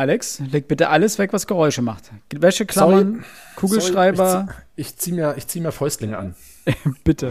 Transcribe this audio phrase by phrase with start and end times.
[0.00, 2.10] Alex, leg bitte alles weg, was Geräusche macht.
[2.34, 3.24] Wäscheklammern, Sorry.
[3.56, 4.30] Kugelschreiber.
[4.30, 6.34] Sorry, ich, zieh, ich zieh mir, ich zieh mir Fäustlinge an.
[7.04, 7.30] bitte.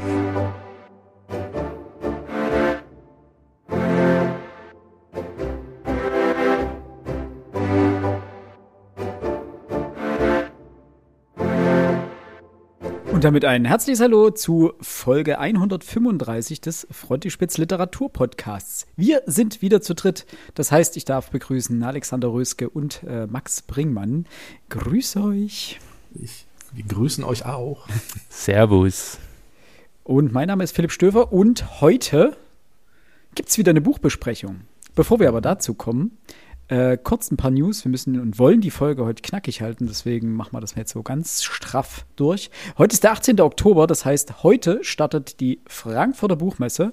[13.20, 18.88] Und damit ein herzliches Hallo zu Folge 135 des Frontispitz Literatur Podcasts.
[18.96, 20.26] Wir sind wieder zu dritt.
[20.56, 24.26] Das heißt, ich darf begrüßen Alexander Röske und äh, Max Bringmann.
[24.70, 25.82] Grüß euch.
[26.16, 27.90] Ich, wir grüßen euch auch.
[28.30, 29.18] Servus.
[30.06, 32.38] Und mein Name ist Philipp Stöver und heute
[33.36, 34.62] gibt es wieder eine Buchbesprechung.
[34.96, 36.18] Bevor wir aber dazu kommen,
[36.70, 37.84] äh, kurz ein paar News.
[37.84, 41.04] Wir müssen und wollen die Folge heute knackig halten, deswegen machen wir das jetzt so
[41.04, 42.50] ganz straff durch.
[42.78, 43.42] Heute ist der 18.
[43.42, 46.92] Oktober, das heißt, heute startet die Frankfurter Buchmesse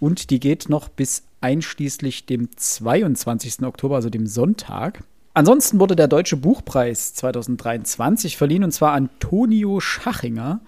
[0.00, 3.62] und die geht noch bis einschließlich dem 22.
[3.62, 5.04] Oktober, also dem Sonntag.
[5.34, 10.60] Ansonsten wurde der Deutsche Buchpreis 2023 verliehen und zwar Antonio Schachinger,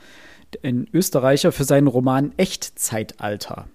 [0.63, 3.67] ein Österreicher, für seinen Roman Echtzeitalter.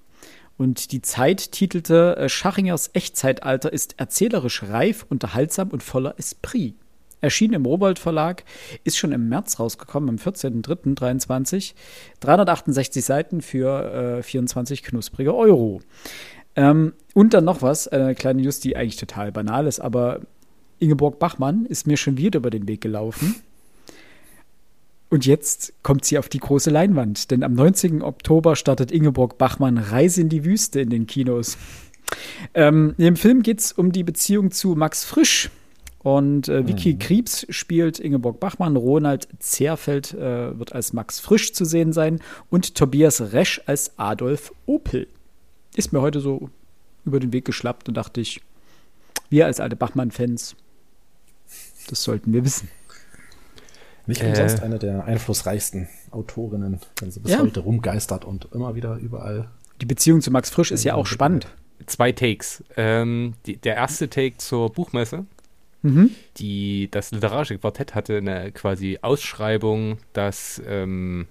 [0.60, 6.76] Und die Zeit titelte äh, Schachingers Echtzeitalter ist erzählerisch reif, unterhaltsam und voller Esprit.
[7.22, 8.44] Erschien im Robold Verlag,
[8.84, 11.76] ist schon im März rausgekommen, am 14.03.23.
[12.20, 15.80] 368 Seiten für äh, 24 knusprige Euro.
[16.58, 20.20] Ähm, und dann noch was, eine kleine Just, die eigentlich total banal ist, aber
[20.80, 23.36] Ingeborg Bachmann ist mir schon wieder über den Weg gelaufen.
[25.10, 28.04] Und jetzt kommt sie auf die große Leinwand, denn am 19.
[28.04, 31.58] Oktober startet Ingeborg Bachmann Reise in die Wüste in den Kinos.
[32.54, 35.50] Ähm, Im Film geht es um die Beziehung zu Max Frisch.
[36.02, 37.00] Und äh, Vicky mhm.
[37.00, 42.76] Kriebs spielt Ingeborg Bachmann, Ronald Zerfeld äh, wird als Max Frisch zu sehen sein und
[42.76, 45.08] Tobias Resch als Adolf Opel.
[45.76, 46.50] Ist mir heute so
[47.04, 48.42] über den Weg geschlappt und dachte ich,
[49.30, 50.56] wir als alte Bachmann-Fans,
[51.90, 52.70] das sollten wir wissen.
[54.10, 57.42] Nicht umsonst äh, eine der einflussreichsten Autorinnen, wenn sie bis ja.
[57.42, 59.50] heute rumgeistert und immer wieder überall.
[59.82, 61.48] Die Beziehung zu Max Frisch ist ja auch spannend.
[61.86, 62.64] Zwei Takes.
[62.76, 65.26] Ähm, die, der erste Take zur Buchmesse.
[65.83, 66.10] Mhm.
[66.38, 71.28] Die, das literarische Quartett hatte eine quasi Ausschreibung, dass ähm,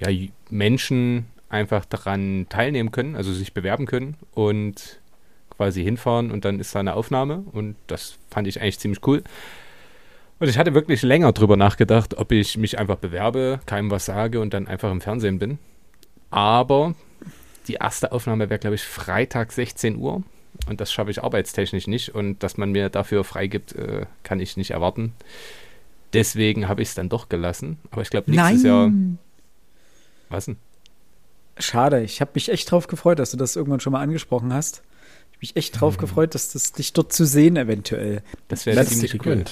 [0.00, 0.08] ja,
[0.50, 5.00] Menschen einfach daran teilnehmen können, also sich bewerben können und
[5.56, 9.22] quasi hinfahren und dann ist da eine Aufnahme und das fand ich eigentlich ziemlich cool.
[10.40, 14.40] Und ich hatte wirklich länger drüber nachgedacht, ob ich mich einfach bewerbe, keinem was sage
[14.40, 15.58] und dann einfach im Fernsehen bin.
[16.30, 16.94] Aber
[17.66, 20.22] die erste Aufnahme wäre, glaube ich, Freitag 16 Uhr.
[20.68, 22.14] Und das schaffe ich arbeitstechnisch nicht.
[22.14, 25.12] Und dass man mir dafür freigibt, äh, kann ich nicht erwarten.
[26.12, 27.78] Deswegen habe ich es dann doch gelassen.
[27.90, 28.70] Aber ich glaube, nächstes Nein.
[28.70, 28.90] Jahr.
[30.30, 30.56] Was denn?
[31.58, 34.82] Schade, ich habe mich echt drauf gefreut, dass du das irgendwann schon mal angesprochen hast.
[35.30, 36.00] Ich habe mich echt drauf mhm.
[36.00, 38.22] gefreut, dass das dich dort zu sehen eventuell.
[38.46, 39.44] Das wäre ziemlich cool.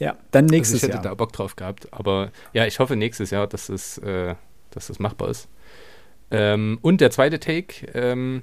[0.00, 1.14] Ja, dann nächstes also ich hätte Jahr.
[1.14, 1.92] da Bock drauf gehabt.
[1.92, 4.34] Aber ja, ich hoffe nächstes Jahr, dass es, äh,
[4.70, 5.48] dass das machbar ist.
[6.30, 8.42] Ähm, und der zweite Take, ähm,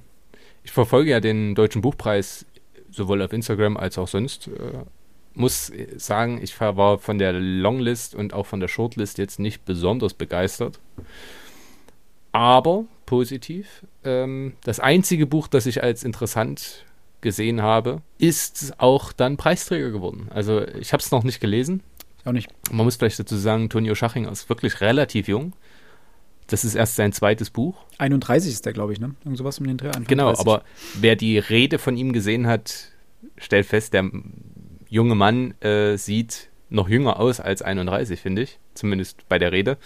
[0.63, 2.45] ich verfolge ja den Deutschen Buchpreis
[2.91, 4.47] sowohl auf Instagram als auch sonst.
[4.47, 4.83] Äh,
[5.33, 10.13] muss sagen, ich war von der Longlist und auch von der Shortlist jetzt nicht besonders
[10.13, 10.79] begeistert.
[12.31, 13.83] Aber positiv.
[14.03, 16.85] Ähm, das einzige Buch, das ich als interessant
[17.27, 20.29] gesehen habe, ist auch dann Preisträger geworden.
[20.29, 21.83] Also ich habe es noch nicht gelesen.
[22.23, 22.47] Auch nicht.
[22.71, 25.51] Man muss vielleicht dazu sagen, Tonio Schachinger ist wirklich relativ jung.
[26.47, 27.75] Das ist erst sein zweites Buch.
[27.97, 29.13] 31 ist der, glaube ich, ne?
[29.25, 29.91] Irgend sowas um den Dreh.
[30.07, 30.63] Genau, aber
[30.95, 32.93] wer die Rede von ihm gesehen hat,
[33.37, 34.09] stellt fest, der
[34.87, 38.57] junge Mann äh, sieht noch jünger aus als 31, finde ich.
[38.73, 39.77] Zumindest bei der Rede.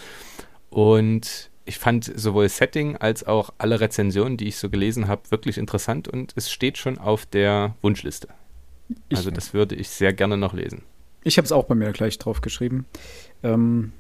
[0.69, 5.58] Und ich fand sowohl Setting als auch alle Rezensionen, die ich so gelesen habe, wirklich
[5.58, 8.30] interessant und es steht schon auf der Wunschliste.
[9.10, 10.84] Ich, also das würde ich sehr gerne noch lesen.
[11.24, 12.86] Ich habe es auch bei mir gleich drauf geschrieben.
[13.44, 13.94] Ähm,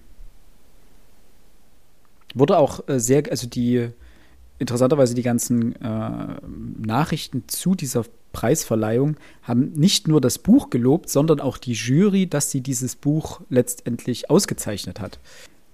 [2.33, 3.89] wurde auch äh, sehr, also die
[4.57, 6.35] interessanterweise die ganzen äh,
[6.77, 12.51] Nachrichten zu dieser Preisverleihung haben nicht nur das Buch gelobt, sondern auch die Jury, dass
[12.51, 15.19] sie dieses Buch letztendlich ausgezeichnet hat.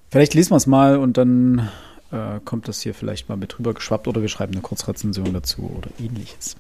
[0.10, 1.70] Vielleicht lesen wir es mal und dann
[2.12, 5.70] äh, kommt das hier vielleicht mal mit rüber geschwappt oder wir schreiben eine Kurzrezension dazu
[5.78, 6.56] oder ähnliches.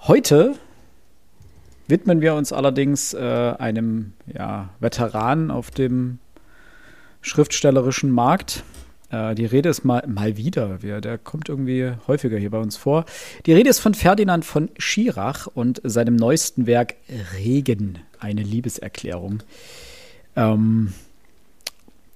[0.00, 0.54] Heute
[1.86, 3.18] widmen wir uns allerdings äh,
[3.58, 6.18] einem ja, Veteran auf dem
[7.20, 8.64] schriftstellerischen Markt.
[9.10, 13.04] Äh, die Rede ist mal, mal wieder, der kommt irgendwie häufiger hier bei uns vor.
[13.46, 16.96] Die Rede ist von Ferdinand von Schirach und seinem neuesten Werk
[17.36, 19.44] Regen, eine Liebeserklärung.
[20.34, 20.92] Ähm,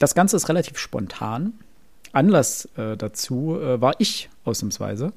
[0.00, 1.52] das Ganze ist relativ spontan.
[2.12, 5.12] Anlass äh, dazu äh, war ich ausnahmsweise.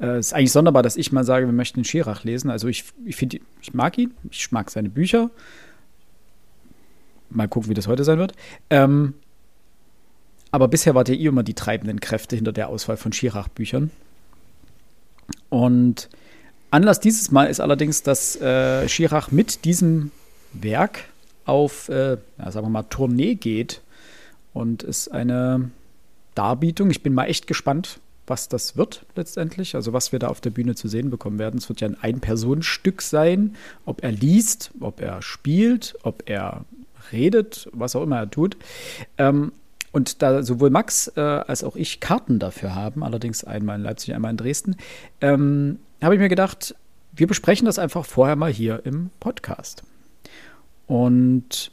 [0.00, 2.50] äh, ist eigentlich sonderbar, dass ich mal sage, wir möchten Schirach lesen.
[2.50, 5.30] Also ich, ich finde, ich mag ihn, ich mag seine Bücher.
[7.30, 8.34] Mal gucken, wie das heute sein wird.
[8.68, 9.14] Ähm,
[10.50, 13.90] aber bisher wart ihr eh immer die treibenden Kräfte hinter der Auswahl von Schirach-Büchern.
[15.48, 16.10] Und
[16.72, 20.10] Anlass dieses Mal ist allerdings, dass äh, Schirach mit diesem
[20.52, 21.04] Werk
[21.44, 23.80] auf, äh, ja, sagen wir mal, Tournee geht
[24.52, 25.70] und ist eine
[26.34, 26.90] Darbietung.
[26.90, 30.50] Ich bin mal echt gespannt, was das wird letztendlich, also was wir da auf der
[30.50, 31.58] Bühne zu sehen bekommen werden.
[31.58, 36.64] Es wird ja ein Ein-Personen-Stück sein, ob er liest, ob er spielt, ob er
[37.12, 38.56] redet, was auch immer er tut.
[39.18, 39.52] Ähm,
[39.90, 44.14] und da sowohl Max äh, als auch ich Karten dafür haben, allerdings einmal in Leipzig,
[44.14, 44.76] einmal in Dresden,
[45.20, 46.74] ähm, habe ich mir gedacht,
[47.14, 49.82] wir besprechen das einfach vorher mal hier im Podcast.
[50.86, 51.70] Und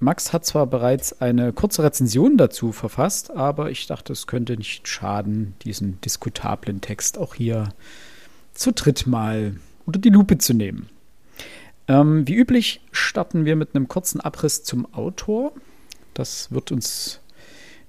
[0.00, 4.88] Max hat zwar bereits eine kurze Rezension dazu verfasst, aber ich dachte, es könnte nicht
[4.88, 7.68] schaden, diesen diskutablen Text auch hier
[8.54, 10.88] zu dritt mal unter die Lupe zu nehmen.
[11.86, 15.52] Ähm, wie üblich starten wir mit einem kurzen Abriss zum Autor.
[16.14, 17.20] Das wird uns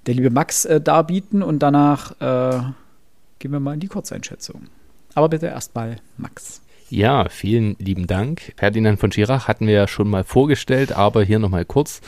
[0.05, 2.61] der liebe Max äh, darbieten und danach äh,
[3.39, 4.67] gehen wir mal in die Kurzeinschätzung.
[5.13, 6.61] Aber bitte erstmal Max.
[6.91, 8.51] Ja, vielen lieben Dank.
[8.57, 12.01] Ferdinand von Schirach hatten wir ja schon mal vorgestellt, aber hier nochmal kurz.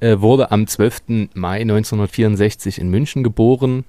[0.00, 1.28] Er wurde am 12.
[1.34, 3.84] Mai 1964 in München geboren.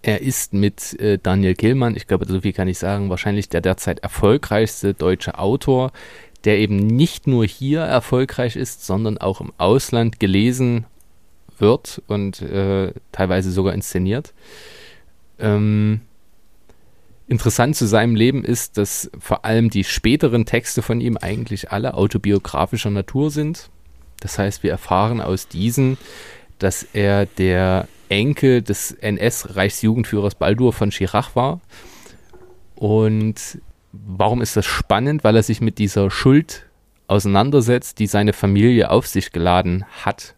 [0.00, 3.60] Er ist mit äh, Daniel Kehlmann, ich glaube, so viel kann ich sagen, wahrscheinlich der
[3.60, 5.92] derzeit erfolgreichste deutsche Autor,
[6.44, 10.86] der eben nicht nur hier erfolgreich ist, sondern auch im Ausland gelesen
[11.58, 14.32] wird und äh, teilweise sogar inszeniert.
[15.38, 16.00] Ähm,
[17.28, 21.94] Interessant zu seinem Leben ist, dass vor allem die späteren Texte von ihm eigentlich alle
[21.94, 23.68] autobiografischer Natur sind.
[24.20, 25.98] Das heißt, wir erfahren aus diesen,
[26.58, 31.60] dass er der Enkel des NS-Reichsjugendführers Baldur von Schirach war.
[32.74, 33.58] Und
[33.92, 35.22] warum ist das spannend?
[35.22, 36.64] Weil er sich mit dieser Schuld
[37.08, 40.34] auseinandersetzt, die seine Familie auf sich geladen hat.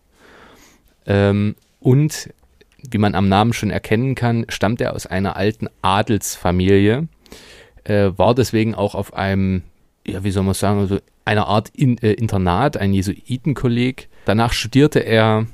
[1.07, 2.31] Ähm, und
[2.89, 7.09] wie man am Namen schon erkennen kann, stammt er aus einer alten Adelsfamilie,
[7.85, 9.63] äh, war deswegen auch auf einem,
[10.07, 14.09] ja, wie soll man sagen, also einer Art in, äh, Internat, ein Jesuitenkolleg.
[14.25, 15.47] Danach studierte er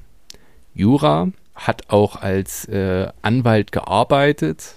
[0.75, 4.77] Jura, hat auch als äh, Anwalt gearbeitet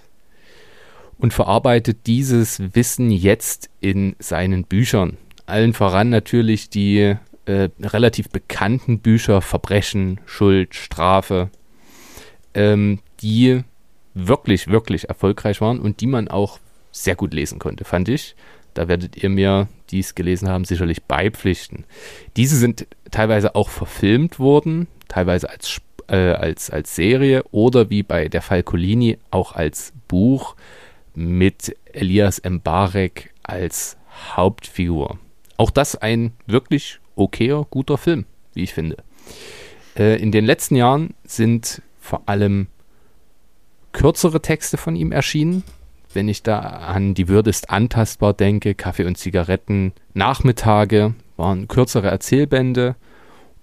[1.18, 5.18] und verarbeitet dieses Wissen jetzt in seinen Büchern.
[5.46, 7.16] Allen voran natürlich die
[7.46, 11.50] äh, relativ bekannten Bücher Verbrechen, Schuld, Strafe,
[12.54, 13.64] ähm, die
[14.14, 16.60] wirklich, wirklich erfolgreich waren und die man auch
[16.92, 18.36] sehr gut lesen konnte, fand ich.
[18.74, 21.86] Da werdet ihr mir, die es gelesen haben, sicherlich beipflichten.
[22.38, 28.28] Diese sind teilweise auch verfilmt worden, teilweise als, äh, als, als Serie oder wie bei
[28.28, 30.56] der Falcolini auch als Buch
[31.16, 33.98] mit Elias Mbarek als
[34.36, 35.20] Hauptfigur.
[35.58, 38.98] Auch das ein wirklich okayer, guter Film, wie ich finde.
[39.98, 42.68] Äh, in den letzten Jahren sind vor allem
[43.92, 45.64] kürzere Texte von ihm erschienen.
[46.12, 52.08] Wenn ich da an Die Würde ist antastbar denke, Kaffee und Zigaretten, Nachmittage waren kürzere
[52.08, 52.96] Erzählbände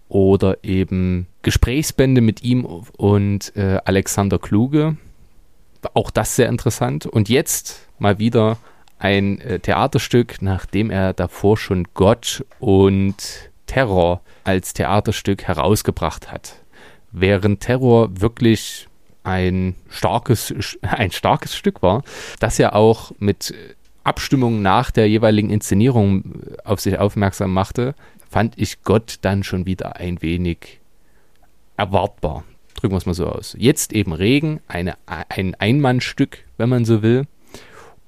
[0.09, 4.97] oder eben Gesprächsbände mit ihm und äh, Alexander Kluge.
[5.95, 7.07] Auch das sehr interessant.
[7.07, 8.59] Und jetzt mal wieder
[9.01, 16.61] ein äh, Theaterstück, nachdem er davor schon Gott und Terror als Theaterstück herausgebracht hat
[17.16, 18.87] während Terror wirklich
[19.25, 22.04] ein starkes, ein starkes Stück war,
[22.38, 23.54] das ja auch mit
[24.04, 27.94] Abstimmung nach der jeweiligen Inszenierung auf sich aufmerksam machte,
[28.30, 30.80] fand ich Gott dann schon wieder ein wenig
[31.76, 32.44] erwartbar.
[32.75, 33.56] Drücken wir es mal so aus.
[33.58, 37.26] Jetzt eben Regen, eine, ein Einmannstück, wenn man so will.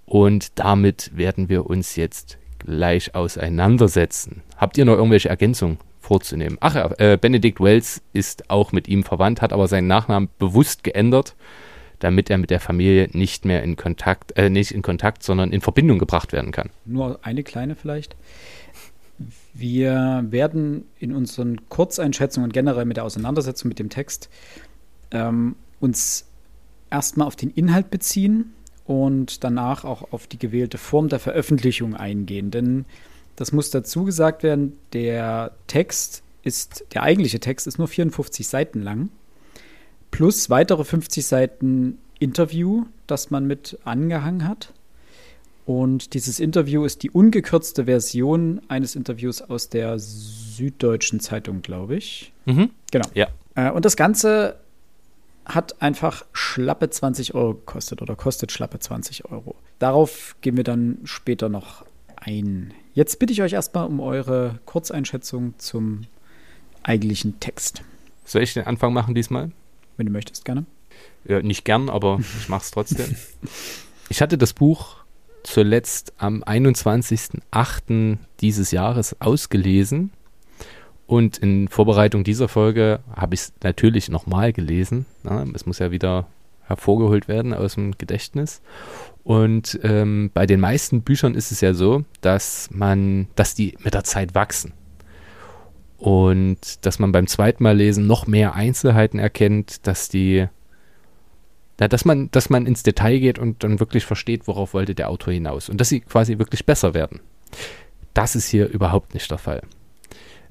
[0.05, 4.43] Und damit werden wir uns jetzt gleich auseinandersetzen.
[4.57, 5.79] Habt ihr noch irgendwelche Ergänzungen?
[6.09, 6.57] Vorzunehmen.
[6.61, 10.83] Ach ja, äh, Benedict Wells ist auch mit ihm verwandt, hat aber seinen Nachnamen bewusst
[10.83, 11.37] geändert,
[11.99, 15.61] damit er mit der Familie nicht mehr in Kontakt, äh, nicht in Kontakt, sondern in
[15.61, 16.71] Verbindung gebracht werden kann.
[16.87, 18.17] Nur eine kleine vielleicht.
[19.53, 24.31] Wir werden in unseren Kurzeinschätzungen generell mit der Auseinandersetzung mit dem Text
[25.11, 26.27] ähm, uns
[26.91, 28.55] erstmal auf den Inhalt beziehen
[28.87, 32.51] und danach auch auf die gewählte Form der Veröffentlichung eingehen.
[32.51, 32.87] Denn
[33.39, 38.83] das muss dazu gesagt werden, der Text ist, der eigentliche Text ist nur 54 Seiten
[38.83, 39.11] lang,
[40.11, 44.73] plus weitere 50 Seiten Interview, das man mit angehangen hat.
[45.67, 52.33] Und dieses Interview ist die ungekürzte Version eines Interviews aus der Süddeutschen Zeitung, glaube ich.
[52.47, 52.71] Mhm.
[52.91, 53.07] Genau.
[53.15, 53.29] Ja.
[53.55, 54.59] Äh, und das Ganze
[55.45, 59.55] hat einfach schlappe 20 Euro gekostet oder kostet schlappe 20 Euro.
[59.79, 61.85] Darauf gehen wir dann später noch
[62.17, 62.73] ein.
[62.99, 66.07] Jetzt bitte ich euch erstmal um eure Kurzeinschätzung zum
[66.83, 67.83] eigentlichen Text.
[68.25, 69.53] Soll ich den Anfang machen diesmal?
[69.97, 70.67] Wenn du möchtest, gerne.
[71.25, 73.15] Ja, nicht gern, aber ich mache es trotzdem.
[74.09, 74.97] ich hatte das Buch
[75.45, 78.19] zuletzt am 21.08.
[78.41, 80.11] dieses Jahres ausgelesen
[81.07, 85.07] und in Vorbereitung dieser Folge habe ich es natürlich nochmal gelesen.
[85.55, 86.27] Es muss ja wieder
[86.69, 88.63] hervorgeholt werden aus dem Gedächtnis.
[89.25, 93.95] Und ähm, bei den meisten Büchern ist es ja so, dass man, dass die mit
[93.95, 94.73] der Zeit wachsen.
[95.99, 100.47] Und dass man beim zweiten Mal lesen noch mehr Einzelheiten erkennt, dass die,
[101.81, 105.11] ja, dass man, dass man ins Detail geht und dann wirklich versteht, worauf wollte der
[105.11, 105.69] Autor hinaus.
[105.69, 107.21] Und dass sie quasi wirklich besser werden.
[108.15, 109.63] Das ist hier überhaupt nicht der Fall.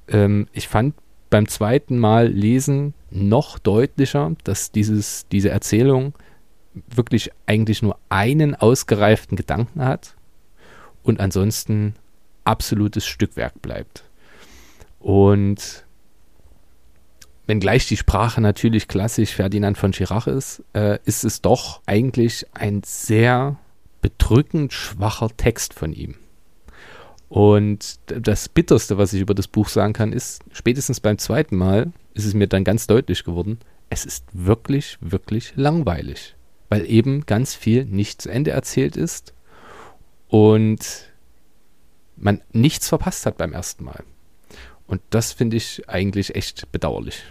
[0.10, 0.96] Ähm, ich fand
[1.30, 6.14] beim zweiten Mal lesen noch deutlicher, dass dieses, diese Erzählung
[6.88, 10.16] wirklich eigentlich nur einen ausgereiften Gedanken hat
[11.04, 11.96] und ansonsten
[12.44, 14.04] absolutes Stückwerk bleibt.
[15.00, 15.86] Und
[17.46, 22.82] wenngleich die Sprache natürlich klassisch Ferdinand von Schirach ist, äh, ist es doch eigentlich ein
[22.86, 23.58] sehr
[24.02, 26.16] bedrückend schwacher Text von ihm.
[27.30, 31.92] Und das Bitterste, was ich über das Buch sagen kann, ist, spätestens beim zweiten Mal
[32.14, 36.36] ist es mir dann ganz deutlich geworden, es ist wirklich, wirklich langweilig,
[36.70, 39.34] weil eben ganz viel nicht zu Ende erzählt ist
[40.28, 41.12] und
[42.16, 44.04] man nichts verpasst hat beim ersten Mal.
[44.88, 47.24] Und das finde ich eigentlich echt bedauerlich.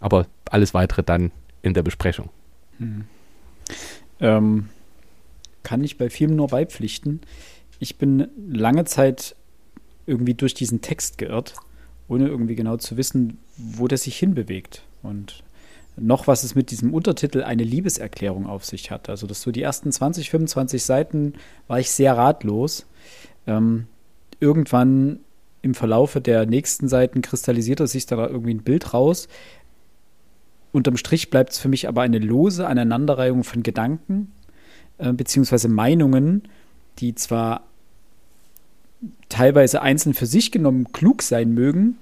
[0.00, 2.30] Aber alles weitere dann in der Besprechung.
[2.78, 3.04] Hm.
[4.20, 4.68] Ähm,
[5.62, 7.20] kann ich bei Filmen nur beipflichten
[7.82, 9.34] ich bin lange Zeit
[10.06, 11.56] irgendwie durch diesen Text geirrt,
[12.06, 14.84] ohne irgendwie genau zu wissen, wo der sich hinbewegt.
[15.02, 15.42] Und
[15.96, 19.08] noch, was es mit diesem Untertitel eine Liebeserklärung auf sich hat.
[19.08, 21.32] Also, das so die ersten 20, 25 Seiten
[21.66, 22.86] war ich sehr ratlos.
[23.48, 23.88] Ähm,
[24.38, 25.18] irgendwann
[25.62, 29.26] im Verlaufe der nächsten Seiten kristallisiert sich da irgendwie ein Bild raus.
[30.70, 34.32] Unterm Strich bleibt es für mich aber eine lose Aneinanderreihung von Gedanken
[34.98, 36.44] äh, beziehungsweise Meinungen,
[36.98, 37.64] die zwar
[39.28, 41.96] teilweise einzeln für sich genommen klug sein mögen,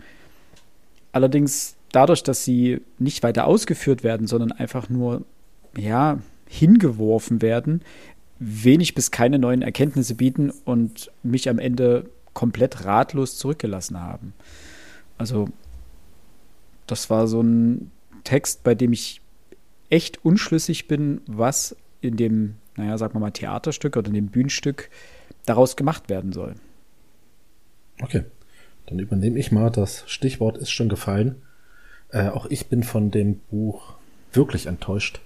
[1.12, 5.25] allerdings dadurch, dass sie nicht weiter ausgeführt werden, sondern einfach nur
[5.76, 7.83] ja, hingeworfen werden,
[8.38, 14.35] wenig bis keine neuen Erkenntnisse bieten und mich am Ende komplett ratlos zurückgelassen haben.
[15.19, 15.49] Also
[16.87, 17.90] das war so ein
[18.25, 19.21] Text, bei dem ich
[19.90, 24.88] echt unschlüssig bin, was in dem, naja, sagen wir mal, Theaterstück oder in dem Bühnenstück
[25.47, 26.54] daraus gemacht werden soll.
[28.02, 28.25] Okay,
[28.87, 29.71] dann übernehme ich mal.
[29.71, 31.37] Das Stichwort ist schon gefallen.
[32.11, 33.95] Äh, auch ich bin von dem Buch
[34.33, 35.21] wirklich enttäuscht.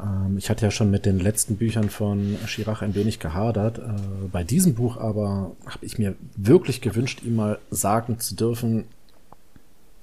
[0.00, 3.78] Ähm, ich hatte ja schon mit den letzten Büchern von Chirac ein wenig gehadert.
[3.78, 8.84] Äh, bei diesem Buch aber habe ich mir wirklich gewünscht, ihm mal sagen zu dürfen,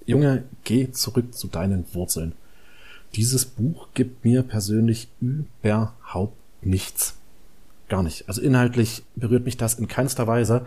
[0.05, 2.33] Junge, geh zurück zu deinen Wurzeln.
[3.15, 7.17] Dieses Buch gibt mir persönlich überhaupt nichts.
[7.89, 8.27] Gar nicht.
[8.27, 10.65] Also inhaltlich berührt mich das in keinster Weise.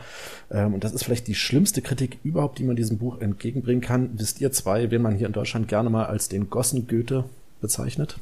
[0.51, 4.11] Ähm, und das ist vielleicht die schlimmste Kritik überhaupt, die man diesem Buch entgegenbringen kann.
[4.15, 7.25] Wisst ihr zwei, wen man hier in Deutschland gerne mal als den Gossen Goethe
[7.61, 8.19] bezeichnet?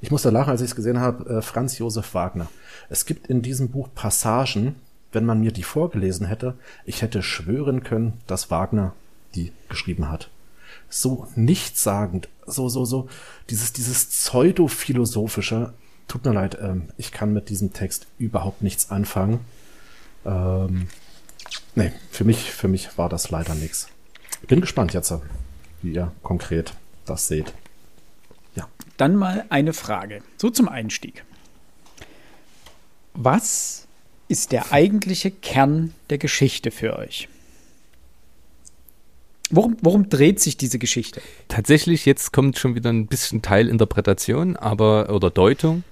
[0.00, 2.48] Ich musste lachen, als ich es gesehen habe, äh, Franz Josef Wagner.
[2.88, 4.76] Es gibt in diesem Buch Passagen,
[5.12, 8.94] wenn man mir die vorgelesen hätte, ich hätte schwören können, dass Wagner
[9.34, 10.30] die geschrieben hat.
[10.88, 13.08] So nichtssagend, so, so, so,
[13.50, 15.74] dieses, dieses pseudo-philosophische,
[16.08, 19.40] tut mir leid, ähm, ich kann mit diesem Text überhaupt nichts anfangen.
[20.24, 20.88] Ähm,
[21.74, 23.88] nee, für mich, für mich war das leider nichts.
[24.46, 25.12] Bin gespannt jetzt,
[25.82, 26.74] wie ihr konkret
[27.04, 27.52] das seht.
[28.54, 28.68] Ja.
[28.96, 31.24] Dann mal eine Frage, so zum Einstieg.
[33.14, 33.86] Was
[34.28, 37.28] ist der eigentliche Kern der Geschichte für euch?
[39.50, 41.22] Worum, worum dreht sich diese Geschichte?
[41.48, 45.84] Tatsächlich, jetzt kommt schon wieder ein bisschen Teilinterpretation, aber oder Deutung.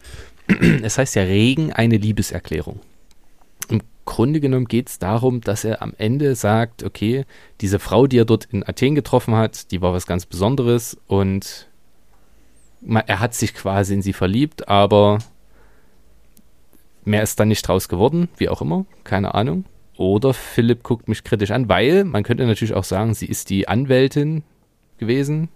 [0.82, 2.80] Es heißt ja Regen eine Liebeserklärung.
[3.68, 7.24] Im Grunde genommen geht es darum, dass er am Ende sagt, okay,
[7.60, 11.68] diese Frau, die er dort in Athen getroffen hat, die war was ganz Besonderes und
[13.06, 15.18] er hat sich quasi in sie verliebt, aber
[17.04, 19.64] mehr ist dann nicht draus geworden, wie auch immer, keine Ahnung.
[19.96, 23.68] Oder Philipp guckt mich kritisch an, weil man könnte natürlich auch sagen, sie ist die
[23.68, 24.42] Anwältin
[24.98, 25.48] gewesen,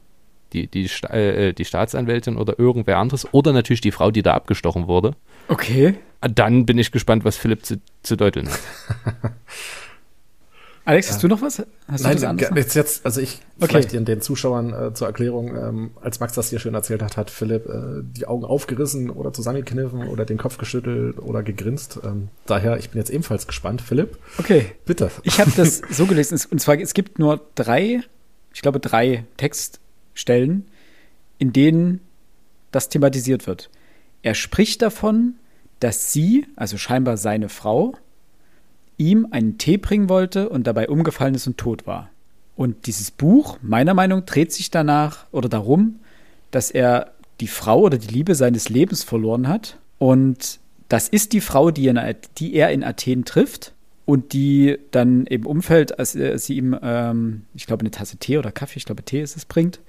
[0.53, 3.33] die, die, äh, die Staatsanwältin oder irgendwer anderes.
[3.33, 5.15] Oder natürlich die Frau, die da abgestochen wurde.
[5.49, 5.95] Okay.
[6.21, 8.61] Dann bin ich gespannt, was Philipp zu, zu deuteln hat.
[10.91, 11.29] Alex, hast ja.
[11.29, 11.63] du noch was?
[11.87, 13.69] Hast Nein, du jetzt, jetzt, also ich, okay.
[13.69, 17.17] vielleicht den, den Zuschauern äh, zur Erklärung, ähm, als Max das hier schön erzählt hat,
[17.17, 22.01] hat Philipp äh, die Augen aufgerissen oder zusammengekniffen oder den Kopf geschüttelt oder gegrinst.
[22.03, 23.83] Ähm, daher, ich bin jetzt ebenfalls gespannt.
[23.83, 24.19] Philipp?
[24.39, 24.73] Okay.
[24.85, 25.13] Bitte.
[25.23, 28.01] Ich habe das so gelesen, und zwar, es gibt nur drei,
[28.53, 30.67] ich glaube drei Textstellen,
[31.39, 32.01] in denen
[32.73, 33.71] das thematisiert wird.
[34.23, 35.35] Er spricht davon,
[35.79, 37.95] dass sie, also scheinbar seine Frau,
[39.01, 42.11] ihm einen Tee bringen wollte und dabei umgefallen ist und tot war.
[42.55, 46.01] Und dieses Buch, meiner Meinung, dreht sich danach oder darum,
[46.51, 49.79] dass er die Frau oder die Liebe seines Lebens verloren hat.
[49.99, 51.99] Und das ist die Frau, die, in,
[52.37, 53.73] die er in Athen trifft
[54.05, 58.53] und die dann im Umfeld, als sie ihm, ähm, ich glaube, eine Tasse Tee oder
[58.53, 59.81] Kaffee, ich glaube, Tee ist es, bringt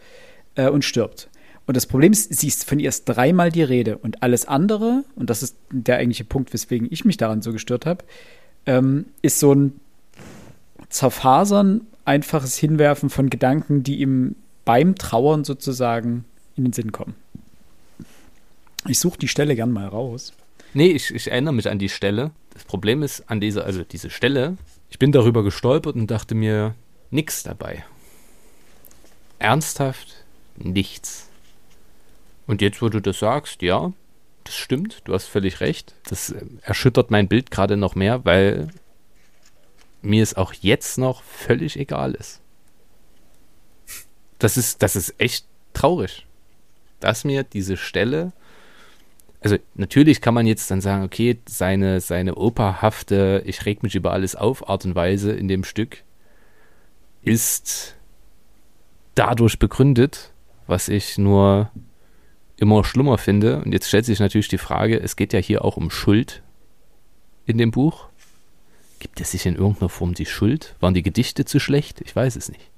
[0.55, 1.29] äh, und stirbt.
[1.67, 5.03] Und das Problem ist, sie ist von ihr erst dreimal die Rede und alles andere,
[5.15, 8.05] und das ist der eigentliche Punkt, weswegen ich mich daran so gestört habe,
[8.65, 9.79] ähm, ist so ein
[10.89, 16.25] Zerfasern, einfaches Hinwerfen von Gedanken, die ihm beim Trauern sozusagen
[16.55, 17.15] in den Sinn kommen.
[18.87, 20.33] Ich suche die Stelle gern mal raus.
[20.73, 22.31] Nee, ich, ich erinnere mich an die Stelle.
[22.53, 24.57] Das Problem ist an dieser, also diese Stelle,
[24.89, 26.75] ich bin darüber gestolpert und dachte mir,
[27.11, 27.83] nix dabei.
[29.39, 30.23] Ernsthaft
[30.57, 31.29] nichts.
[32.47, 33.93] Und jetzt, wo du das sagst, ja,
[34.43, 35.93] das stimmt, du hast völlig recht.
[36.09, 38.69] Das äh, erschüttert mein Bild gerade noch mehr, weil
[40.01, 42.41] mir es auch jetzt noch völlig egal ist.
[44.39, 46.25] Das ist, das ist echt traurig,
[46.99, 48.31] dass mir diese Stelle,
[49.39, 54.11] also natürlich kann man jetzt dann sagen, okay, seine, seine operhafte, ich reg mich über
[54.11, 56.03] alles auf Art und Weise in dem Stück
[57.23, 57.95] ist
[59.15, 60.31] dadurch begründet,
[60.67, 61.69] was ich nur
[62.61, 63.61] immer schlimmer finde.
[63.61, 66.43] Und jetzt stellt sich natürlich die Frage, es geht ja hier auch um Schuld
[67.45, 68.05] in dem Buch.
[68.99, 70.75] Gibt es sich in irgendeiner Form die Schuld?
[70.79, 72.01] Waren die Gedichte zu schlecht?
[72.01, 72.69] Ich weiß es nicht.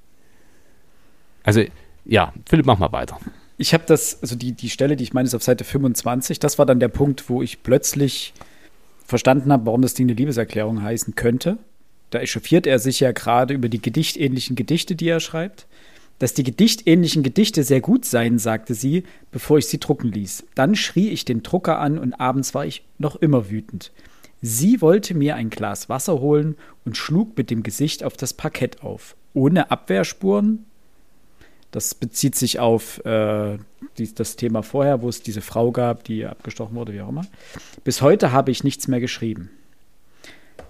[1.44, 1.64] Also,
[2.06, 3.20] ja, Philipp, mach mal weiter.
[3.58, 6.40] Ich habe das, also die, die Stelle, die ich meine, ist auf Seite 25.
[6.40, 8.34] Das war dann der Punkt, wo ich plötzlich
[9.06, 11.58] verstanden habe, warum das Ding eine Liebeserklärung heißen könnte.
[12.10, 15.68] Da echauffiert er sich ja gerade über die gedichtähnlichen Gedichte, die er schreibt
[16.20, 20.46] dass die gedichtähnlichen Gedichte sehr gut seien, sagte sie, bevor ich sie drucken ließ.
[20.56, 23.92] Dann schrie ich den Drucker an und abends war ich noch immer wütend.
[24.42, 28.84] Sie wollte mir ein Glas Wasser holen und schlug mit dem Gesicht auf das Parkett
[28.84, 29.16] auf.
[29.34, 30.66] Ohne Abwehrspuren.
[31.72, 33.58] Das bezieht sich auf äh,
[33.98, 37.26] die, das Thema vorher, wo es diese Frau gab, die abgestochen wurde, wie auch immer.
[37.84, 39.50] Bis heute habe ich nichts mehr geschrieben.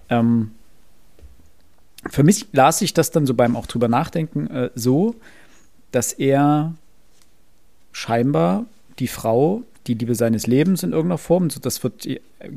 [0.10, 0.52] Ähm,
[2.10, 5.16] für mich las ich das dann so beim auch drüber nachdenken äh, so,
[5.92, 6.74] dass er
[7.92, 8.66] scheinbar
[9.00, 12.08] die Frau, die Liebe seines Lebens in irgendeiner Form, so das wird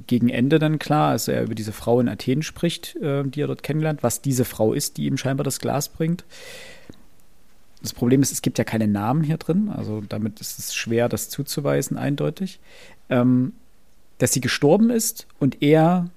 [0.07, 3.47] gegen Ende dann klar, als er über diese Frau in Athen spricht, äh, die er
[3.47, 6.25] dort kennenlernt, was diese Frau ist, die ihm scheinbar das Glas bringt.
[7.83, 11.09] Das Problem ist, es gibt ja keine Namen hier drin, also damit ist es schwer,
[11.09, 12.59] das zuzuweisen, eindeutig.
[13.09, 13.53] Ähm,
[14.19, 16.09] dass sie gestorben ist und er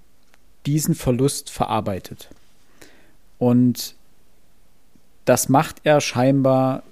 [0.65, 2.29] diesen Verlust verarbeitet.
[3.39, 3.95] Und
[5.25, 6.83] das macht er scheinbar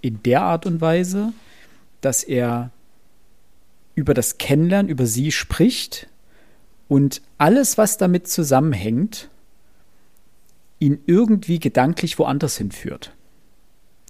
[0.00, 1.32] in der Art und Weise,
[2.00, 2.70] dass er
[3.94, 6.08] über das Kennenlernen, über sie spricht
[6.86, 9.28] und alles, was damit zusammenhängt,
[10.78, 13.12] ihn irgendwie gedanklich woanders hinführt.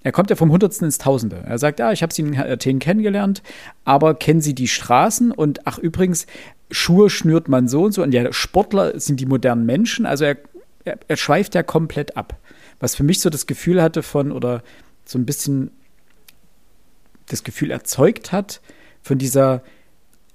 [0.03, 1.43] Er kommt ja vom Hundertsten ins Tausende.
[1.45, 3.43] Er sagt, ja, ich habe sie in Athen kennengelernt,
[3.83, 5.31] aber kennen Sie die Straßen?
[5.31, 6.25] Und ach, übrigens,
[6.71, 8.03] Schuhe schnürt man so und so.
[8.03, 10.05] Und ja, Sportler sind die modernen Menschen.
[10.05, 10.37] Also er,
[10.85, 12.37] er, schweift ja komplett ab.
[12.79, 14.63] Was für mich so das Gefühl hatte von, oder
[15.05, 15.71] so ein bisschen
[17.27, 18.61] das Gefühl erzeugt hat
[19.01, 19.61] von dieser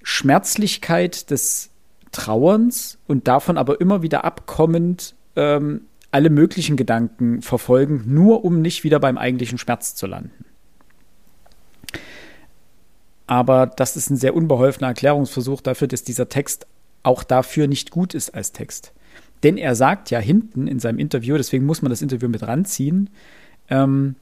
[0.02, 1.70] Schmerzlichkeit des
[2.12, 8.84] Trauerns und davon aber immer wieder abkommend ähm, alle möglichen Gedanken verfolgen, nur um nicht
[8.84, 10.44] wieder beim eigentlichen Schmerz zu landen.
[13.26, 16.66] Aber das ist ein sehr unbeholfener Erklärungsversuch dafür, dass dieser Text
[17.02, 18.92] auch dafür nicht gut ist als Text.
[19.44, 23.10] Denn er sagt ja hinten in seinem Interview, deswegen muss man das Interview mit ranziehen,
[23.68, 24.16] ähm,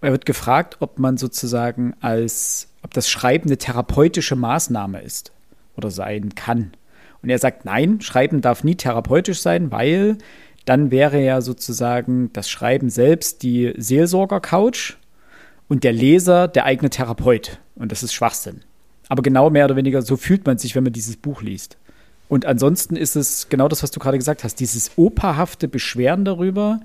[0.00, 5.32] er wird gefragt, ob man sozusagen als, ob das Schreiben eine therapeutische Maßnahme ist
[5.76, 6.72] oder sein kann.
[7.22, 10.18] Und er sagt, nein, Schreiben darf nie therapeutisch sein, weil
[10.64, 14.96] dann wäre ja sozusagen das Schreiben selbst die Seelsorger-Couch
[15.68, 17.60] und der Leser der eigene Therapeut.
[17.76, 18.62] Und das ist Schwachsinn.
[19.08, 21.78] Aber genau mehr oder weniger so fühlt man sich, wenn man dieses Buch liest.
[22.32, 26.80] Und ansonsten ist es genau das, was du gerade gesagt hast, dieses operhafte Beschweren darüber,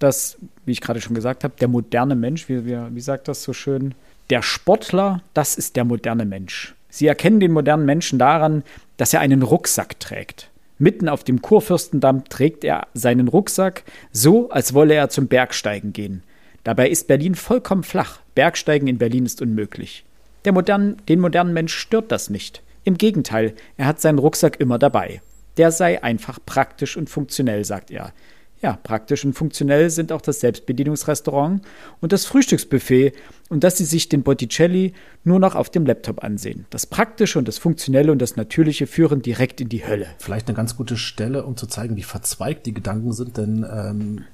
[0.00, 3.44] dass, wie ich gerade schon gesagt habe, der moderne Mensch, wie, wie, wie sagt das
[3.44, 3.94] so schön,
[4.28, 6.74] der Sportler, das ist der moderne Mensch.
[6.90, 8.64] Sie erkennen den modernen Menschen daran,
[8.96, 10.50] dass er einen Rucksack trägt.
[10.78, 16.24] Mitten auf dem Kurfürstendamm trägt er seinen Rucksack, so als wolle er zum Bergsteigen gehen.
[16.64, 18.18] Dabei ist Berlin vollkommen flach.
[18.34, 20.04] Bergsteigen in Berlin ist unmöglich.
[20.44, 22.64] Der modernen, den modernen Mensch stört das nicht.
[22.88, 25.20] Im Gegenteil, er hat seinen Rucksack immer dabei.
[25.58, 28.14] Der sei einfach praktisch und funktionell, sagt er.
[28.62, 31.60] Ja, praktisch und funktionell sind auch das Selbstbedienungsrestaurant
[32.00, 33.12] und das Frühstücksbuffet
[33.50, 36.64] und dass sie sich den Botticelli nur noch auf dem Laptop ansehen.
[36.70, 40.06] Das Praktische und das Funktionelle und das Natürliche führen direkt in die Hölle.
[40.18, 44.24] Vielleicht eine ganz gute Stelle, um zu zeigen, wie verzweigt die Gedanken sind, denn ähm,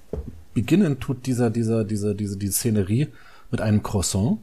[0.54, 3.08] beginnen tut dieser, dieser, dieser, diese, diese Szenerie
[3.50, 4.38] mit einem Croissant,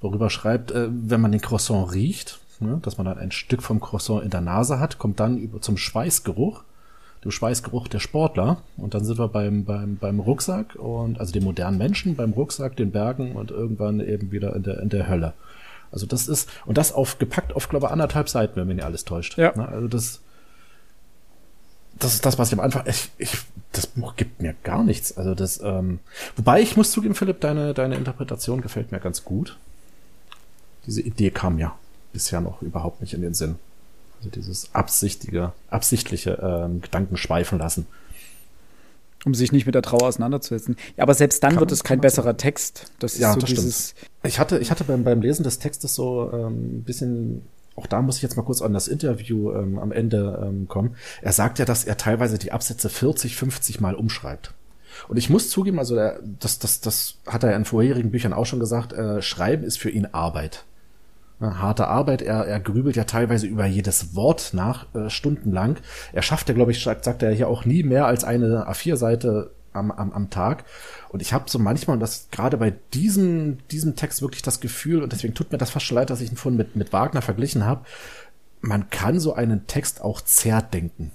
[0.00, 3.80] worüber schreibt, äh, wenn man den Croissant riecht, ne, dass man dann ein Stück vom
[3.80, 6.62] Croissant in der Nase hat, kommt dann über zum Schweißgeruch
[7.24, 8.62] dem Schweißgeruch der Sportler.
[8.76, 12.76] Und dann sind wir beim, beim, beim Rucksack und also dem modernen Menschen, beim Rucksack,
[12.76, 15.34] den Bergen und irgendwann eben wieder in der, in der Hölle.
[15.90, 18.84] Also das ist, und das auf gepackt auf, glaube ich, anderthalb Seiten, wenn mich nicht
[18.84, 19.38] alles täuscht.
[19.38, 19.52] Ja.
[19.52, 20.20] Also das,
[21.98, 23.36] das ist das, was ich am Anfang, ich, ich,
[23.72, 25.16] das Buch gibt mir gar nichts.
[25.16, 26.00] Also das, ähm,
[26.36, 29.58] wobei ich muss zugeben, Philipp, deine, deine Interpretation gefällt mir ganz gut.
[30.86, 31.74] Diese Idee kam ja
[32.12, 33.56] bisher noch überhaupt nicht in den Sinn.
[34.18, 37.86] Also dieses absichtige, absichtliche ähm, Gedanken schweifen lassen.
[39.24, 40.76] Um sich nicht mit der Trauer auseinanderzusetzen.
[40.96, 42.38] Ja, aber selbst dann kann, wird es kein besserer sagen.
[42.38, 42.92] Text.
[42.98, 43.90] Das ist ja, so das dieses.
[43.90, 44.10] Stimmt.
[44.24, 47.42] Ich hatte, ich hatte beim, beim Lesen des Textes so ähm, ein bisschen
[47.78, 50.96] auch da muss ich jetzt mal kurz an das Interview ähm, am Ende ähm, kommen.
[51.22, 54.52] Er sagt ja, dass er teilweise die Absätze 40, 50 Mal umschreibt.
[55.06, 58.46] Und ich muss zugeben, also er, das, das, das hat er in vorherigen Büchern auch
[58.46, 60.64] schon gesagt, äh, Schreiben ist für ihn Arbeit
[61.40, 62.22] harte Arbeit.
[62.22, 65.76] Er, er grübelt ja teilweise über jedes Wort nach, äh, stundenlang.
[66.12, 69.52] Er schafft ja, glaube ich, sagt, sagt er hier auch nie mehr als eine A4-Seite
[69.72, 70.64] am, am, am Tag.
[71.10, 75.02] Und ich habe so manchmal, und das gerade bei diesem, diesem Text wirklich das Gefühl,
[75.02, 77.22] und deswegen tut mir das fast schon leid, dass ich ihn vorhin mit, mit Wagner
[77.22, 77.84] verglichen habe,
[78.60, 81.12] man kann so einen Text auch zerdenken.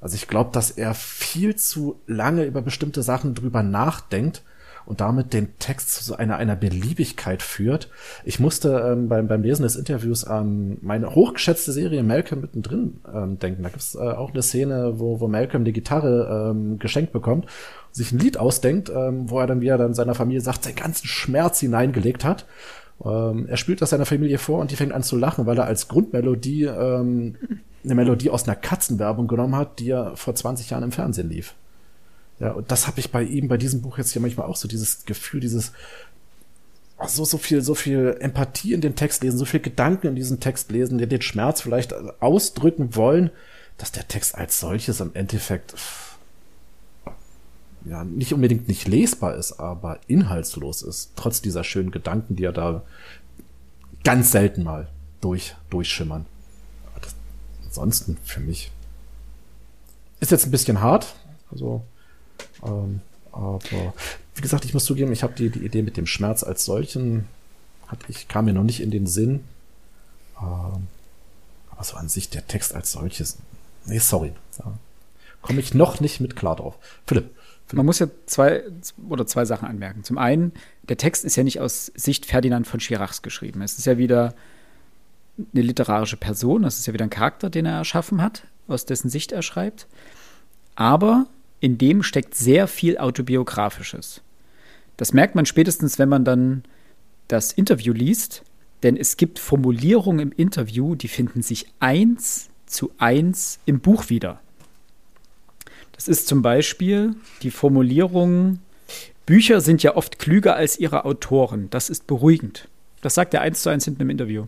[0.00, 4.42] Also ich glaube, dass er viel zu lange über bestimmte Sachen drüber nachdenkt
[4.88, 7.90] und damit den Text zu so einer, einer Beliebigkeit führt.
[8.24, 13.38] Ich musste ähm, beim, beim Lesen des Interviews an meine hochgeschätzte Serie Malcolm mittendrin ähm,
[13.38, 13.62] denken.
[13.64, 17.44] Da gibt es äh, auch eine Szene, wo, wo Malcolm die Gitarre ähm, geschenkt bekommt,
[17.92, 21.06] sich ein Lied ausdenkt, ähm, wo er dann wieder dann seiner Familie sagt, seinen ganzen
[21.06, 22.46] Schmerz hineingelegt hat.
[23.04, 25.66] Ähm, er spielt das seiner Familie vor und die fängt an zu lachen, weil er
[25.66, 27.36] als Grundmelodie ähm,
[27.84, 31.54] eine Melodie aus einer Katzenwerbung genommen hat, die er vor 20 Jahren im Fernsehen lief.
[32.40, 34.68] Ja, und das habe ich bei ihm, bei diesem Buch jetzt hier manchmal auch so,
[34.68, 35.72] dieses Gefühl, dieses
[37.06, 40.40] so, so viel, so viel Empathie in den Text lesen, so viel Gedanken in diesen
[40.40, 43.30] Text lesen, den Schmerz vielleicht ausdrücken wollen,
[43.76, 45.74] dass der Text als solches im Endeffekt
[47.84, 52.52] ja nicht unbedingt nicht lesbar ist, aber inhaltslos ist, trotz dieser schönen Gedanken, die er
[52.52, 52.82] da
[54.02, 54.88] ganz selten mal
[55.20, 56.26] durch, durchschimmern.
[57.00, 57.14] Das,
[57.64, 58.72] ansonsten für mich
[60.20, 61.14] ist jetzt ein bisschen hart,
[61.52, 61.84] also
[62.64, 63.00] ähm,
[63.32, 63.60] aber
[64.34, 67.26] wie gesagt, ich muss zugeben, ich habe die, die Idee mit dem Schmerz als solchen,
[67.86, 69.44] hat ich, kam mir noch nicht in den Sinn.
[70.40, 70.86] Ähm,
[71.70, 73.38] aber so an sich der Text als solches,
[73.86, 74.32] nee, sorry.
[74.58, 74.72] Ja,
[75.42, 76.76] Komme ich noch nicht mit klar drauf.
[77.06, 77.30] Philipp.
[77.72, 78.64] Man muss ja zwei
[79.08, 80.02] oder zwei Sachen anmerken.
[80.02, 80.52] Zum einen,
[80.88, 83.60] der Text ist ja nicht aus Sicht Ferdinand von Schirachs geschrieben.
[83.60, 84.34] Es ist ja wieder
[85.52, 89.10] eine literarische Person, das ist ja wieder ein Charakter, den er erschaffen hat, aus dessen
[89.10, 89.86] Sicht er schreibt.
[90.74, 91.26] Aber
[91.60, 94.22] in dem steckt sehr viel Autobiografisches.
[94.96, 96.64] Das merkt man spätestens, wenn man dann
[97.28, 98.42] das Interview liest,
[98.82, 104.40] denn es gibt Formulierungen im Interview, die finden sich eins zu eins im Buch wieder.
[105.92, 108.60] Das ist zum Beispiel die Formulierung,
[109.26, 111.68] Bücher sind ja oft klüger als ihre Autoren.
[111.70, 112.68] Das ist beruhigend.
[113.02, 114.46] Das sagt er eins zu eins hinten im Interview.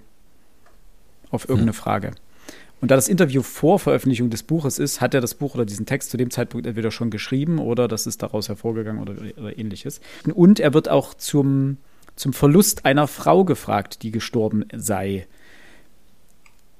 [1.30, 1.78] Auf irgendeine hm.
[1.78, 2.12] Frage.
[2.80, 5.86] Und da das Interview vor Veröffentlichung des Buches ist, hat er das Buch oder diesen
[5.86, 10.00] Text zu dem Zeitpunkt entweder schon geschrieben oder das ist daraus hervorgegangen oder, oder ähnliches.
[10.34, 11.76] Und er wird auch zum,
[12.16, 15.26] zum Verlust einer Frau gefragt, die gestorben sei.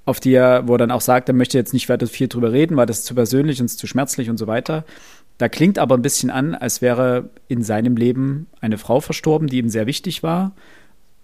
[0.05, 2.51] Auf die er, wo er dann auch sagt, er möchte jetzt nicht weiter viel drüber
[2.51, 4.85] reden, weil das ist zu persönlich und zu schmerzlich und so weiter.
[5.37, 9.59] Da klingt aber ein bisschen an, als wäre in seinem Leben eine Frau verstorben, die
[9.59, 10.53] ihm sehr wichtig war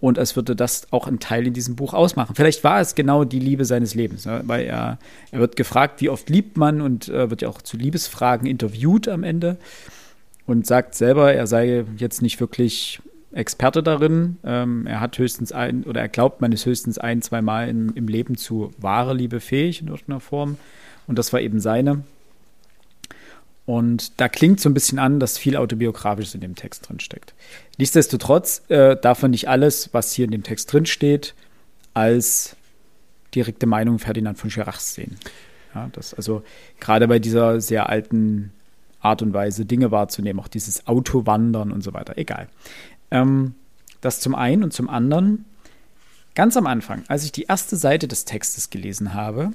[0.00, 2.34] und als würde das auch ein Teil in diesem Buch ausmachen.
[2.36, 4.42] Vielleicht war es genau die Liebe seines Lebens, ne?
[4.46, 4.98] weil er,
[5.32, 9.08] er wird gefragt, wie oft liebt man und äh, wird ja auch zu Liebesfragen interviewt
[9.08, 9.56] am Ende
[10.46, 13.00] und sagt selber, er sei jetzt nicht wirklich
[13.32, 14.38] Experte darin.
[14.44, 17.92] Ähm, er hat höchstens ein, oder er glaubt, man ist höchstens ein, zwei Mal im,
[17.94, 20.56] im Leben zu wahre Liebe fähig in irgendeiner Form.
[21.06, 22.04] Und das war eben seine.
[23.68, 27.34] Und da klingt so ein bisschen an, dass viel Autobiografisches in dem Text drin steckt.
[27.76, 31.34] Nichtsdestotrotz äh, darf man nicht alles, was hier in dem Text drin steht,
[31.92, 32.56] als
[33.34, 35.18] direkte Meinung Ferdinand von Schirachs sehen.
[35.74, 36.42] Ja, das, also
[36.80, 38.54] gerade bei dieser sehr alten
[39.00, 42.16] Art und Weise, Dinge wahrzunehmen, auch dieses Autowandern und so weiter.
[42.16, 42.48] Egal.
[43.10, 43.54] Ähm,
[44.00, 45.44] das zum einen und zum anderen,
[46.34, 49.52] ganz am Anfang, als ich die erste Seite des Textes gelesen habe,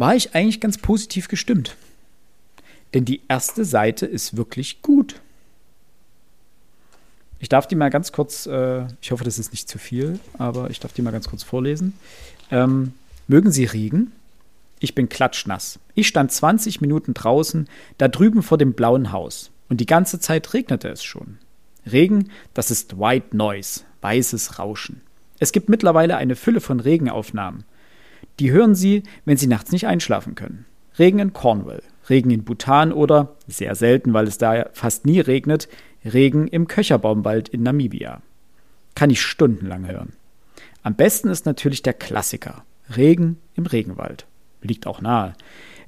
[0.00, 1.76] war ich eigentlich ganz positiv gestimmt.
[2.94, 5.20] Denn die erste Seite ist wirklich gut.
[7.38, 10.70] Ich darf die mal ganz kurz, äh, ich hoffe, das ist nicht zu viel, aber
[10.70, 11.92] ich darf die mal ganz kurz vorlesen.
[12.50, 12.94] Ähm,
[13.28, 14.12] mögen Sie Regen?
[14.78, 15.78] Ich bin klatschnass.
[15.94, 19.50] Ich stand 20 Minuten draußen, da drüben vor dem blauen Haus.
[19.68, 21.38] Und die ganze Zeit regnete es schon.
[21.84, 25.02] Regen, das ist White Noise, weißes Rauschen.
[25.38, 27.64] Es gibt mittlerweile eine Fülle von Regenaufnahmen.
[28.40, 30.64] Die hören Sie, wenn Sie nachts nicht einschlafen können.
[30.98, 35.68] Regen in Cornwall, Regen in Bhutan oder, sehr selten, weil es da fast nie regnet,
[36.06, 38.22] Regen im Köcherbaumwald in Namibia.
[38.94, 40.14] Kann ich stundenlang hören.
[40.82, 42.64] Am besten ist natürlich der Klassiker.
[42.96, 44.24] Regen im Regenwald.
[44.62, 45.34] Liegt auch nahe.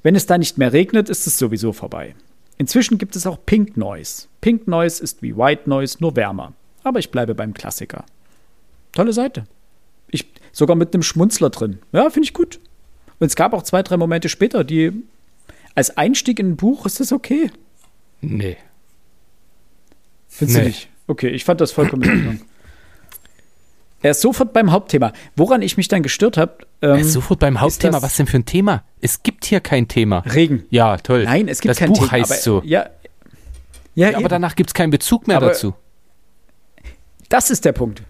[0.03, 2.13] Wenn es da nicht mehr regnet, ist es sowieso vorbei.
[2.59, 4.27] Inzwischen gibt es auch Pink Noise.
[4.41, 6.53] Pink Noise ist wie White Noise, nur wärmer.
[6.83, 8.05] Aber ich bleibe beim Klassiker.
[8.91, 9.45] Tolle Seite.
[10.53, 11.79] Sogar mit einem Schmunzler drin.
[11.91, 12.59] Ja, finde ich gut.
[13.19, 14.93] Und es gab auch zwei, drei Momente später, die
[15.75, 17.51] als Einstieg in ein Buch ist das okay.
[18.21, 18.55] Nee.
[20.29, 20.63] Findest nee.
[20.63, 20.89] du nicht?
[21.07, 22.41] Okay, ich fand das vollkommen in Ordnung.
[24.03, 25.13] Er ist sofort beim Hauptthema.
[25.35, 26.57] Woran ich mich dann gestört habe.
[26.81, 28.01] Ähm, er ist sofort beim Hauptthema.
[28.01, 28.83] Was denn für ein Thema?
[28.99, 30.19] Es gibt hier kein Thema.
[30.19, 30.65] Regen.
[30.69, 31.23] Ja, toll.
[31.23, 32.11] Nein, es gibt das kein Buch Thema.
[32.11, 32.61] heißt aber, so.
[32.65, 32.89] Ja,
[33.95, 35.73] ja, ja aber danach gibt es keinen Bezug mehr aber dazu.
[37.29, 38.03] Das ist der Punkt.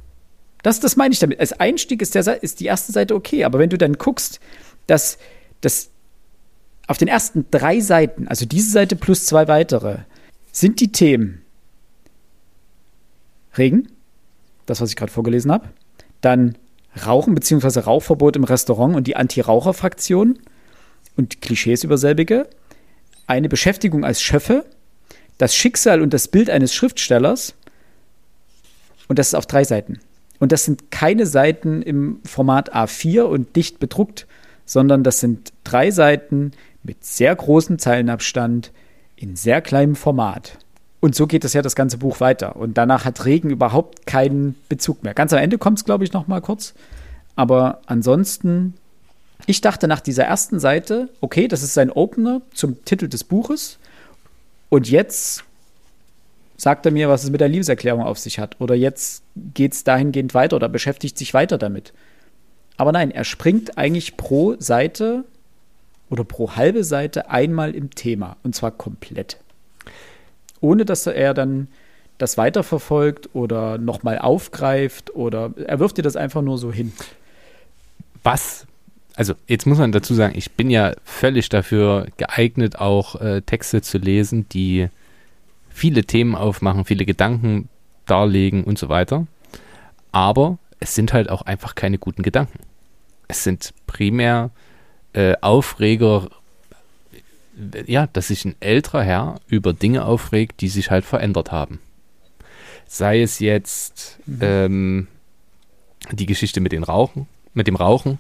[0.64, 1.40] Das, das meine ich damit.
[1.40, 4.40] Als Einstieg ist, der, ist die erste Seite okay, aber wenn du dann guckst,
[4.88, 5.18] dass,
[5.62, 5.90] dass
[6.88, 10.00] auf den ersten drei Seiten, also diese Seite plus zwei weitere,
[10.52, 11.42] sind die Themen
[13.58, 13.90] Regen,
[14.66, 15.70] das, was ich gerade vorgelesen habe,
[16.22, 16.58] dann
[17.06, 17.82] Rauchen bzw.
[17.82, 20.40] Rauchverbot im Restaurant und die Anti-Raucher-Fraktion
[21.18, 22.48] und Klischees über selbige,
[23.28, 24.66] eine Beschäftigung als Schöffe,
[25.38, 27.56] das Schicksal und das Bild eines Schriftstellers
[29.08, 30.00] und das ist auf drei Seiten.
[30.44, 34.28] Und das sind keine Seiten im Format A4 und dicht bedruckt,
[34.66, 36.52] sondern das sind drei Seiten
[36.84, 38.74] mit sehr großem Zeilenabstand
[39.16, 40.58] in sehr kleinem Format.
[41.00, 42.58] Und so geht es ja das ganze Buch weiter.
[42.58, 45.14] Und danach hat Regen überhaupt keinen Bezug mehr.
[45.14, 46.74] Ganz am Ende kommt es, glaube ich, noch mal kurz.
[47.38, 48.74] Aber ansonsten,
[49.46, 53.78] ich dachte nach dieser ersten Seite, okay, das ist sein Opener zum Titel des Buches.
[54.68, 55.46] Und jetzt
[56.64, 58.56] sagt er mir, was es mit der Liebeserklärung auf sich hat.
[58.60, 61.94] Oder jetzt geht es dahingehend weiter oder beschäftigt sich weiter damit.
[62.78, 65.26] Aber nein, er springt eigentlich pro Seite
[66.10, 68.38] oder pro halbe Seite einmal im Thema.
[68.44, 69.38] Und zwar komplett
[70.64, 71.68] ohne dass er dann
[72.18, 76.94] das weiterverfolgt oder nochmal aufgreift oder er wirft dir das einfach nur so hin.
[78.24, 78.66] Was?
[79.16, 83.82] Also jetzt muss man dazu sagen, ich bin ja völlig dafür geeignet, auch äh, Texte
[83.82, 84.88] zu lesen, die
[85.74, 87.68] viele Themen aufmachen, viele Gedanken
[88.06, 89.28] darlegen und so weiter.
[90.12, 92.60] Aber es sind halt auch einfach keine guten Gedanken.
[93.28, 94.52] Es sind primär
[95.14, 96.30] äh, Aufreger,
[97.86, 101.80] ja, dass sich ein älterer Herr über Dinge aufregt, die sich halt verändert haben.
[102.88, 104.40] Sei es jetzt mhm.
[104.42, 105.08] ähm,
[106.12, 108.20] die Geschichte mit den Rauchen, mit dem Rauchen,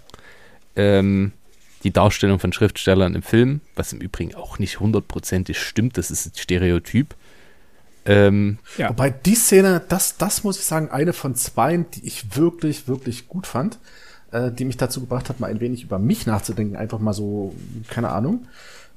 [0.75, 1.33] ähm,
[1.83, 6.25] die Darstellung von Schriftstellern im Film, was im Übrigen auch nicht hundertprozentig stimmt, das ist
[6.25, 7.15] ein Stereotyp.
[8.05, 8.89] Ähm, ja.
[8.89, 13.27] Wobei die Szene, das, das muss ich sagen, eine von zwei, die ich wirklich, wirklich
[13.27, 13.79] gut fand,
[14.31, 17.55] äh, die mich dazu gebracht hat, mal ein wenig über mich nachzudenken, einfach mal so,
[17.89, 18.45] keine Ahnung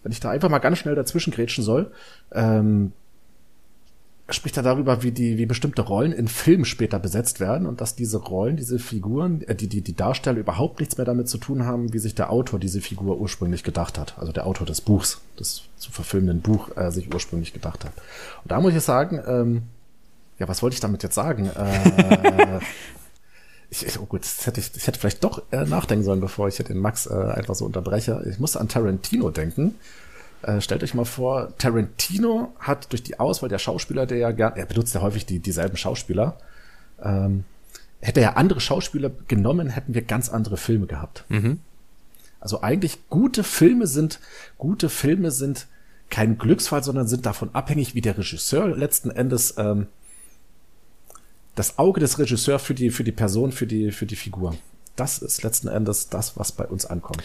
[0.06, 1.90] wenn ich da einfach mal ganz schnell dazwischen grätschen soll,
[2.30, 2.92] ähm,
[4.34, 7.94] spricht er darüber, wie die, wie bestimmte Rollen in Filmen später besetzt werden und dass
[7.94, 11.64] diese Rollen, diese Figuren, äh, die, die, die Darsteller überhaupt nichts mehr damit zu tun
[11.64, 14.18] haben, wie sich der Autor diese Figur ursprünglich gedacht hat.
[14.18, 17.92] Also der Autor des Buchs, des zu verfilmenden Buch, äh, sich ursprünglich gedacht hat.
[18.42, 19.62] Und da muss ich sagen, ähm,
[20.38, 21.48] ja, was wollte ich damit jetzt sagen?
[21.48, 22.58] Äh,
[23.70, 26.56] ich, oh gut, das hätte ich, ich hätte vielleicht doch äh, nachdenken sollen, bevor ich
[26.56, 28.24] den Max äh, einfach so unterbreche.
[28.28, 29.76] Ich musste an Tarantino denken.
[30.46, 34.54] Äh, stellt euch mal vor, Tarantino hat durch die Auswahl der Schauspieler, der ja gern,
[34.54, 36.38] er benutzt ja häufig die, dieselben Schauspieler,
[37.02, 37.42] ähm,
[38.00, 41.24] hätte er andere Schauspieler genommen, hätten wir ganz andere Filme gehabt.
[41.30, 41.58] Mhm.
[42.38, 44.20] Also eigentlich gute Filme sind,
[44.56, 45.66] gute Filme sind
[46.10, 49.88] kein Glücksfall, sondern sind davon abhängig, wie der Regisseur letzten Endes ähm,
[51.56, 54.54] das Auge des Regisseurs für die, für die Person, für die, für die Figur.
[54.94, 57.24] Das ist letzten Endes das, was bei uns ankommt.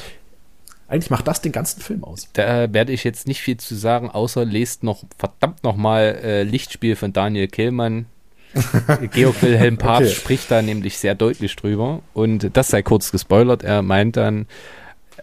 [0.92, 2.28] Eigentlich macht das den ganzen Film aus.
[2.34, 6.98] Da werde ich jetzt nicht viel zu sagen, außer lest noch verdammt nochmal äh, Lichtspiel
[6.98, 8.08] von Daniel Kehlmann.
[9.14, 10.20] Georg Wilhelm Papst okay.
[10.20, 12.02] spricht da nämlich sehr deutlich drüber.
[12.14, 13.64] Und das sei kurz gespoilert.
[13.64, 14.48] Er meint dann,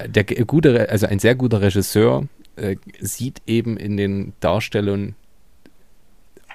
[0.07, 2.25] der gute, also ein sehr guter Regisseur
[2.57, 5.17] äh, sieht eben in den Darstellungen,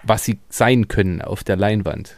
[0.02, 2.16] was sie sein können auf der Leinwand.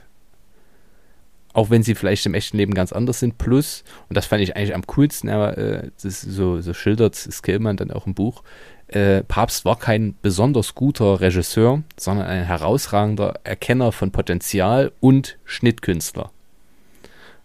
[1.56, 3.38] Auch wenn sie vielleicht im echten Leben ganz anders sind.
[3.38, 7.92] Plus, und das fand ich eigentlich am coolsten, aber äh, so, so schildert Skillman dann
[7.92, 8.44] auch im Buch,
[8.90, 16.30] äh, Papst war kein besonders guter Regisseur, sondern ein herausragender Erkenner von Potenzial und Schnittkünstler.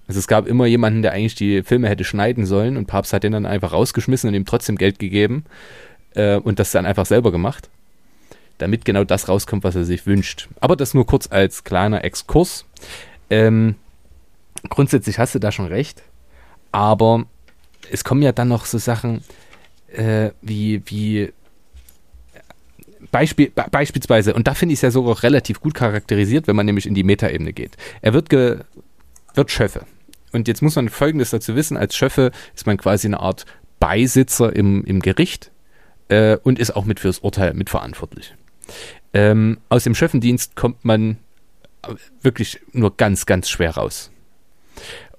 [0.09, 3.23] Also es gab immer jemanden, der eigentlich die Filme hätte schneiden sollen und Papst hat
[3.23, 5.45] den dann einfach rausgeschmissen und ihm trotzdem Geld gegeben
[6.17, 7.71] äh, und das dann einfach selber gemacht,
[8.59, 10.49] damit genau das rauskommt, was er sich wünscht.
[10.59, 12.65] Aber das nur kurz als kleiner Exkurs.
[13.31, 13.77] Ähm,
[14.69, 16.03] grundsätzlich hast du da schon recht,
[16.73, 17.25] aber
[17.91, 19.23] es kommen ja dann noch so Sachen
[19.89, 21.33] äh, wie, wie
[23.11, 26.87] Beispiel, beispielsweise, und da finde ich es ja sogar relativ gut charakterisiert, wenn man nämlich
[26.87, 27.77] in die Metaebene geht.
[28.03, 28.59] Er wird, ge,
[29.35, 29.85] wird Schöffe.
[30.33, 33.47] Und jetzt muss man Folgendes dazu wissen: Als Schöffe ist man quasi eine Art
[33.81, 35.51] Beisitzer im, im Gericht
[36.09, 38.35] äh, und ist auch mit fürs Urteil mitverantwortlich.
[39.13, 41.17] Ähm, aus dem Schöffendienst kommt man
[42.23, 44.11] wirklich nur ganz, ganz schwer raus.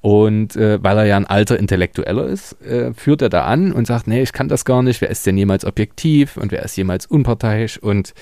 [0.02, 3.86] Und äh, weil er ja ein alter Intellektueller ist, äh, führt er da an und
[3.86, 6.76] sagt, nee, ich kann das gar nicht, wer ist denn jemals objektiv und wer ist
[6.76, 8.14] jemals unparteiisch und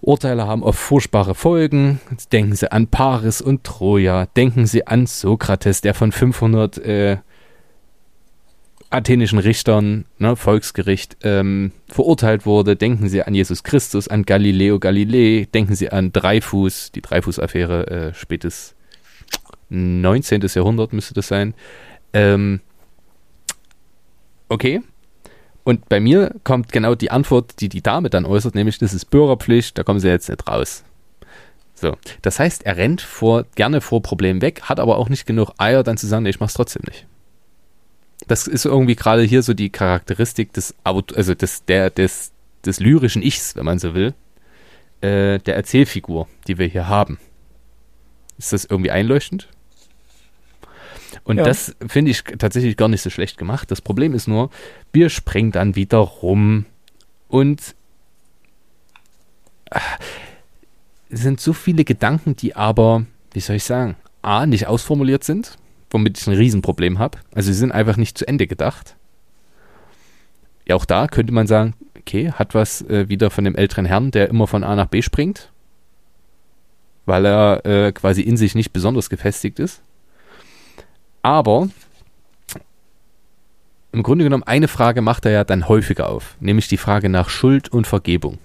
[0.00, 2.00] Urteile haben oft furchtbare Folgen.
[2.32, 7.16] Denken Sie an Paris und Troja, denken Sie an Sokrates, der von 500 äh,
[8.90, 12.76] athenischen Richtern, ne, Volksgericht, ähm, verurteilt wurde.
[12.76, 18.14] Denken Sie an Jesus Christus, an Galileo Galilei, denken Sie an Dreifuß, die Dreifuß-Affäre, äh,
[18.14, 18.74] spätes
[19.68, 20.42] 19.
[20.42, 21.54] Jahrhundert müsste das sein.
[22.12, 22.60] Ähm,
[24.48, 24.82] okay.
[25.64, 29.06] Und bei mir kommt genau die Antwort, die die Dame dann äußert, nämlich das ist
[29.06, 30.84] Bürgerpflicht, da kommen sie jetzt nicht raus.
[31.74, 35.50] So, das heißt, er rennt vor, gerne vor Problemen weg, hat aber auch nicht genug
[35.58, 37.06] Eier, dann zu sagen, nee, ich mach's trotzdem nicht.
[38.28, 42.32] Das ist irgendwie gerade hier so die Charakteristik des, also des, der, des,
[42.64, 44.14] des lyrischen Ichs, wenn man so will,
[45.02, 47.18] äh, der Erzählfigur, die wir hier haben.
[48.38, 49.48] Ist das irgendwie einleuchtend?
[51.24, 51.44] Und ja.
[51.44, 53.70] das finde ich tatsächlich gar nicht so schlecht gemacht.
[53.70, 54.50] Das Problem ist nur,
[54.92, 56.66] wir springen dann wieder rum
[57.28, 57.74] und
[59.70, 59.80] äh,
[61.08, 65.56] es sind so viele Gedanken, die aber, wie soll ich sagen, A, nicht ausformuliert sind,
[65.90, 67.18] womit ich ein Riesenproblem habe.
[67.34, 68.96] Also sie sind einfach nicht zu Ende gedacht.
[70.66, 74.10] Ja, auch da könnte man sagen, okay, hat was äh, wieder von dem älteren Herrn,
[74.10, 75.50] der immer von A nach B springt,
[77.04, 79.80] weil er äh, quasi in sich nicht besonders gefestigt ist.
[81.26, 81.68] Aber
[83.90, 87.30] im Grunde genommen eine Frage macht er ja dann häufiger auf, nämlich die Frage nach
[87.30, 88.38] Schuld und Vergebung.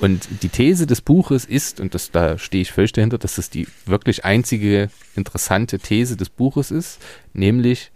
[0.00, 3.48] Und die These des Buches ist, und das, da stehe ich völlig dahinter, dass das
[3.48, 7.00] die wirklich einzige interessante These des Buches ist,
[7.32, 7.92] nämlich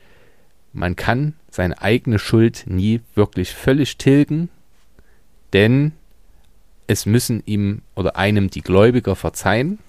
[0.72, 4.48] man kann seine eigene Schuld nie wirklich völlig tilgen,
[5.52, 5.90] denn
[6.86, 9.80] es müssen ihm oder einem die Gläubiger verzeihen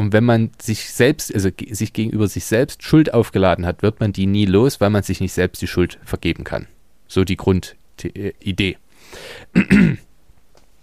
[0.00, 4.14] und wenn man sich selbst, also sich gegenüber sich selbst Schuld aufgeladen hat, wird man
[4.14, 6.68] die nie los, weil man sich nicht selbst die Schuld vergeben kann.
[7.06, 8.78] So die Grundidee.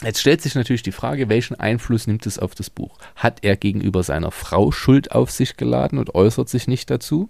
[0.03, 2.99] Jetzt stellt sich natürlich die Frage, welchen Einfluss nimmt es auf das Buch?
[3.15, 7.27] Hat er gegenüber seiner Frau Schuld auf sich geladen und äußert sich nicht dazu?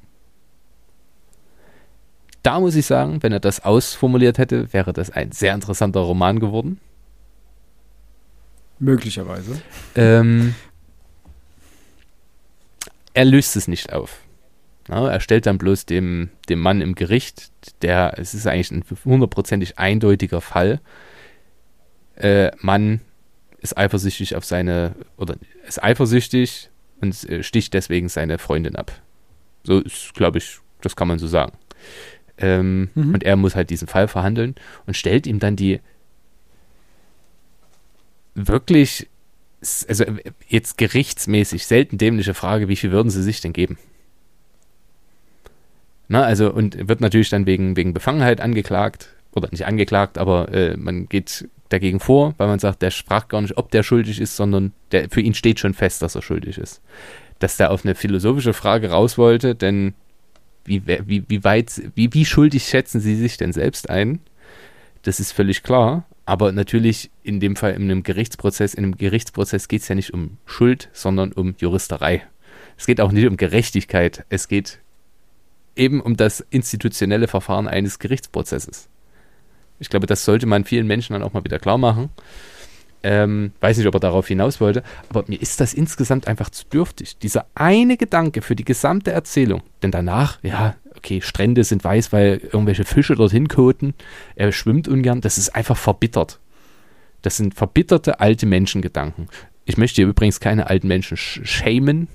[2.44, 6.42] Da muss ich sagen, wenn er das ausformuliert hätte, wäre das ein sehr interessanter Roman
[6.42, 6.82] geworden.
[8.78, 9.62] Möglicherweise.
[9.96, 10.54] Ähm,
[13.18, 14.22] er löst es nicht auf.
[14.88, 17.52] Ja, er stellt dann bloß dem, dem Mann im Gericht,
[17.82, 20.80] der, es ist eigentlich ein hundertprozentig eindeutiger Fall.
[22.16, 23.02] Äh, Mann
[23.60, 25.36] ist eifersüchtig auf seine, oder
[25.68, 26.70] ist eifersüchtig
[27.02, 28.92] und äh, sticht deswegen seine Freundin ab.
[29.64, 31.54] So ist, glaube ich, das kann man so sagen.
[32.38, 33.16] Ähm, mhm.
[33.16, 34.54] Und er muss halt diesen Fall verhandeln
[34.86, 35.80] und stellt ihm dann die
[38.36, 39.10] wirklich
[39.62, 40.06] also
[40.48, 43.78] jetzt gerichtsmäßig selten dämliche Frage, wie viel würden sie sich denn geben?
[46.08, 50.76] Na, also, und wird natürlich dann wegen, wegen Befangenheit angeklagt, oder nicht angeklagt, aber äh,
[50.78, 54.36] man geht dagegen vor, weil man sagt, der sprach gar nicht, ob der schuldig ist,
[54.36, 56.82] sondern der, für ihn steht schon fest, dass er schuldig ist.
[57.40, 59.94] Dass der auf eine philosophische Frage raus wollte, denn
[60.66, 64.20] wie, wie, wie weit, wie, wie schuldig schätzen sie sich denn selbst ein?
[65.04, 66.06] Das ist völlig klar.
[66.28, 70.14] Aber natürlich in dem Fall in einem Gerichtsprozess, in einem Gerichtsprozess geht es ja nicht
[70.14, 72.22] um Schuld, sondern um Juristerei.
[72.78, 74.26] Es geht auch nicht um Gerechtigkeit.
[74.28, 74.80] Es geht
[75.78, 78.90] eben um das institutionelle Verfahren eines Gerichtsprozesses.
[79.80, 82.10] Ich glaube, das sollte man vielen Menschen dann auch mal wieder klar machen.
[83.04, 86.66] Ähm, weiß nicht, ob er darauf hinaus wollte, aber mir ist das insgesamt einfach zu
[86.66, 87.18] dürftig.
[87.20, 89.62] Dieser eine Gedanke für die gesamte Erzählung.
[89.82, 93.94] Denn danach, ja, okay, Strände sind weiß, weil irgendwelche Fische dorthin koten.
[94.36, 95.22] Er schwimmt ungern.
[95.22, 96.40] Das ist einfach verbittert.
[97.22, 99.28] Das sind verbitterte alte Menschengedanken.
[99.66, 102.08] Ich möchte hier übrigens keine alten Menschen sch schämen,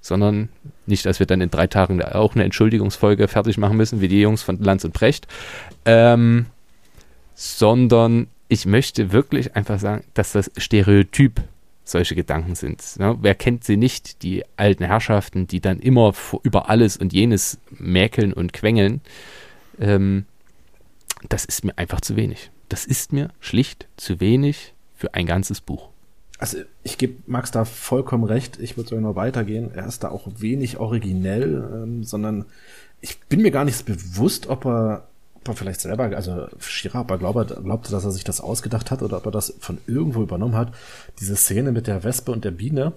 [0.00, 0.48] sondern
[0.86, 4.20] nicht, dass wir dann in drei Tagen auch eine Entschuldigungsfolge fertig machen müssen, wie die
[4.20, 5.28] Jungs von Lanz und Brecht,
[5.84, 6.46] ähm,
[7.34, 11.40] sondern ich möchte wirklich einfach sagen, dass das Stereotyp
[11.90, 12.82] solche Gedanken sind.
[12.98, 17.58] Ja, wer kennt sie nicht, die alten Herrschaften, die dann immer über alles und jenes
[17.70, 19.00] mäkeln und quengeln?
[19.78, 20.26] Ähm,
[21.28, 22.50] das ist mir einfach zu wenig.
[22.68, 25.88] Das ist mir schlicht zu wenig für ein ganzes Buch.
[26.38, 28.58] Also ich gebe Max da vollkommen recht.
[28.60, 29.70] Ich würde sogar noch weitergehen.
[29.74, 32.46] Er ist da auch wenig originell, ähm, sondern
[33.02, 35.09] ich bin mir gar nicht bewusst, ob er
[35.42, 38.90] ob er vielleicht selber, also Shira, ob er glaubte, glaubte, dass er sich das ausgedacht
[38.90, 40.72] hat oder ob er das von irgendwo übernommen hat.
[41.18, 42.92] Diese Szene mit der Wespe und der Biene.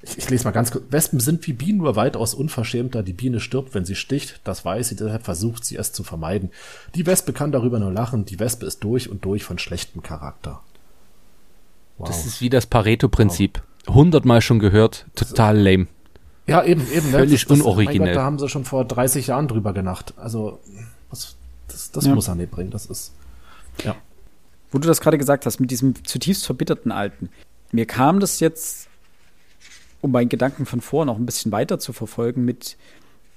[0.00, 0.84] Ich, ich lese mal ganz kurz.
[0.90, 3.02] Wespen sind wie Bienen nur weitaus unverschämter.
[3.02, 4.40] Die Biene stirbt, wenn sie sticht.
[4.44, 6.50] Das weiß sie, deshalb versucht sie es zu vermeiden.
[6.94, 8.24] Die Wespe kann darüber nur lachen.
[8.24, 10.60] Die Wespe ist durch und durch von schlechtem Charakter.
[11.98, 12.08] Wow.
[12.08, 13.60] Das ist wie das Pareto-Prinzip.
[13.88, 15.06] Hundertmal schon gehört.
[15.14, 15.88] Total lame.
[16.48, 17.10] Ja, eben, eben.
[17.10, 17.18] Ne?
[17.18, 18.08] Völlig das, unoriginell.
[18.08, 20.14] Gott, da haben sie schon vor 30 Jahren drüber genacht.
[20.16, 20.58] Also,
[21.10, 21.36] was,
[21.68, 22.14] das, das ja.
[22.14, 22.70] muss er nicht bringen.
[22.70, 23.12] Das ist,
[23.84, 23.94] ja.
[24.70, 27.30] Wo du das gerade gesagt hast, mit diesem zutiefst verbitterten Alten.
[27.70, 28.88] Mir kam das jetzt,
[30.00, 32.76] um meinen Gedanken von vor noch ein bisschen weiter zu verfolgen, mit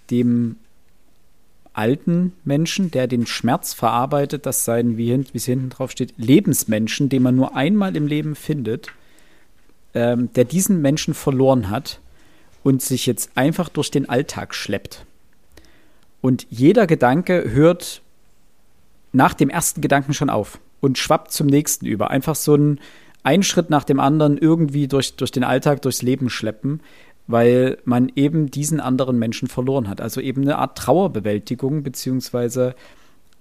[0.10, 0.58] dem
[1.74, 7.24] alten Menschen, der den Schmerz verarbeitet, dass sein, wie es hinten drauf steht, Lebensmenschen, den
[7.24, 8.88] man nur einmal im Leben findet,
[9.94, 12.01] ähm, der diesen Menschen verloren hat
[12.64, 15.06] und sich jetzt einfach durch den Alltag schleppt.
[16.22, 18.02] Und jeder Gedanke hört
[19.12, 22.12] nach dem ersten Gedanken schon auf und schwappt zum nächsten über.
[22.12, 22.80] Einfach so ein,
[23.24, 26.82] ein Schritt nach dem anderen irgendwie durch, durch den Alltag, durchs Leben schleppen,
[27.28, 30.00] weil man eben diesen anderen Menschen verloren hat.
[30.00, 32.76] Also eben eine Art Trauerbewältigung, beziehungsweise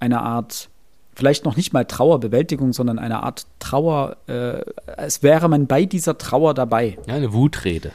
[0.00, 0.70] eine Art,
[1.14, 4.62] vielleicht noch nicht mal Trauerbewältigung, sondern eine Art Trauer, äh,
[4.96, 6.98] als wäre man bei dieser Trauer dabei.
[7.06, 7.92] Ja, eine Wutrede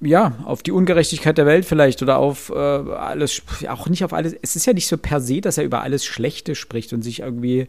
[0.00, 4.34] ja, auf die Ungerechtigkeit der Welt vielleicht oder auf äh, alles, auch nicht auf alles.
[4.42, 7.20] Es ist ja nicht so per se, dass er über alles Schlechte spricht und sich
[7.20, 7.66] irgendwie,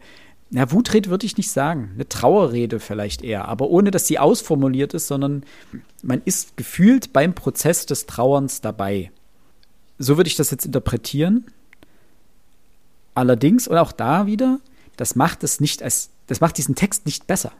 [0.50, 4.94] na, Wutrede würde ich nicht sagen, eine Trauerrede vielleicht eher, aber ohne, dass sie ausformuliert
[4.94, 5.44] ist, sondern
[6.02, 9.10] man ist gefühlt beim Prozess des Trauerns dabei.
[9.98, 11.46] So würde ich das jetzt interpretieren.
[13.14, 14.60] Allerdings, und auch da wieder,
[14.96, 17.52] das macht es nicht als, das macht diesen Text nicht besser.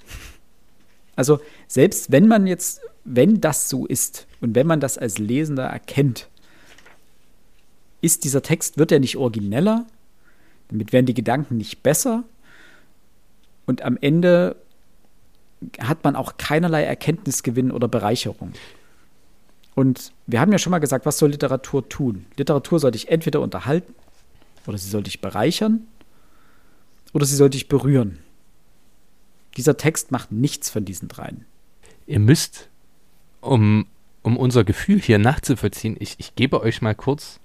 [1.17, 2.81] Also selbst wenn man jetzt,
[3.15, 6.29] wenn das so ist und wenn man das als Lesender erkennt,
[8.01, 9.87] ist dieser Text, wird er nicht origineller,
[10.69, 12.25] damit werden die Gedanken nicht besser
[13.67, 14.57] und am Ende
[15.81, 18.53] hat man auch keinerlei Erkenntnisgewinn oder Bereicherung.
[19.75, 22.27] Und wir haben ja schon mal gesagt, was soll Literatur tun?
[22.37, 23.95] Literatur soll dich entweder unterhalten
[24.67, 25.87] oder sie soll dich bereichern
[27.13, 28.19] oder sie soll dich berühren.
[29.57, 31.45] Dieser Text macht nichts von diesen dreien.
[32.07, 32.69] Ihr müsst,
[33.41, 33.87] um,
[34.23, 37.41] um unser Gefühl hier nachzuvollziehen, ich, ich gebe euch mal kurz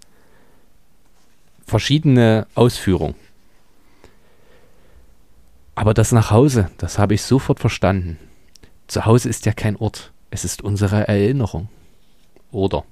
[1.66, 3.16] verschiedene Ausführungen.
[5.76, 8.20] Aber das Nachhause, das habe ich sofort verstanden.
[8.88, 11.70] Zu Hause ist ja kein Ort, es ist unsere Erinnerung.
[12.52, 12.84] Oder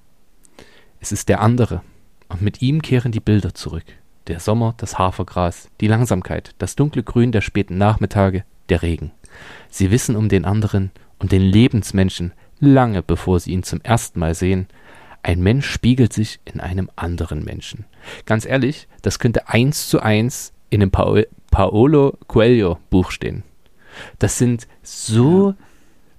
[0.99, 1.81] es ist der andere,
[2.29, 3.85] und mit ihm kehren die Bilder zurück.
[4.27, 9.11] Der Sommer, das Hafergras, die Langsamkeit, das dunkle Grün der späten Nachmittage, der Regen.
[9.69, 14.33] Sie wissen um den anderen, um den Lebensmenschen, lange bevor sie ihn zum ersten Mal
[14.33, 14.67] sehen.
[15.23, 17.85] Ein Mensch spiegelt sich in einem anderen Menschen.
[18.25, 23.43] Ganz ehrlich, das könnte eins zu eins in einem pa Paolo Coelho Buch stehen.
[24.19, 25.53] Das sind so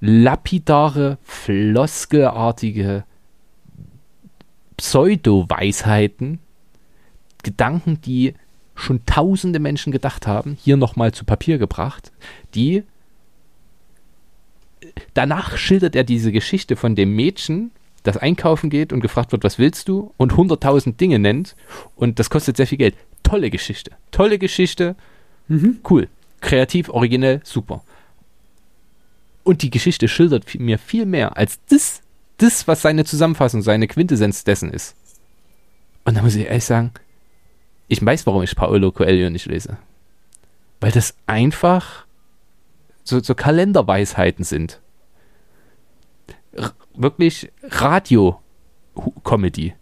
[0.01, 3.05] lapidare, floskelartige
[4.76, 6.40] Pseudo-Weisheiten,
[7.43, 8.34] Gedanken, die
[8.74, 12.12] schon tausende Menschen gedacht haben, hier nochmal zu Papier gebracht,
[12.55, 12.84] die
[15.14, 17.70] danach schildert er diese Geschichte von dem Mädchen,
[18.03, 20.12] das einkaufen geht und gefragt wird, was willst du?
[20.16, 21.55] Und hunderttausend Dinge nennt.
[21.95, 22.97] Und das kostet sehr viel Geld.
[23.22, 23.93] Tolle Geschichte.
[24.11, 24.97] Tolle Geschichte.
[25.49, 25.78] Mhm.
[25.89, 26.09] Cool.
[26.41, 27.85] Kreativ, originell, super.
[29.45, 32.03] Und die Geschichte schildert mir viel mehr als das,
[32.39, 34.97] das, was seine Zusammenfassung, seine Quintessenz dessen ist.
[36.05, 36.91] Und da muss ich ehrlich sagen,
[37.89, 39.76] ich weiß, warum ich Paolo Coelho nicht lese.
[40.80, 42.07] Weil das einfach
[43.05, 44.80] so, so Kalenderweisheiten sind.
[46.53, 49.74] R wirklich Radio-Comedy.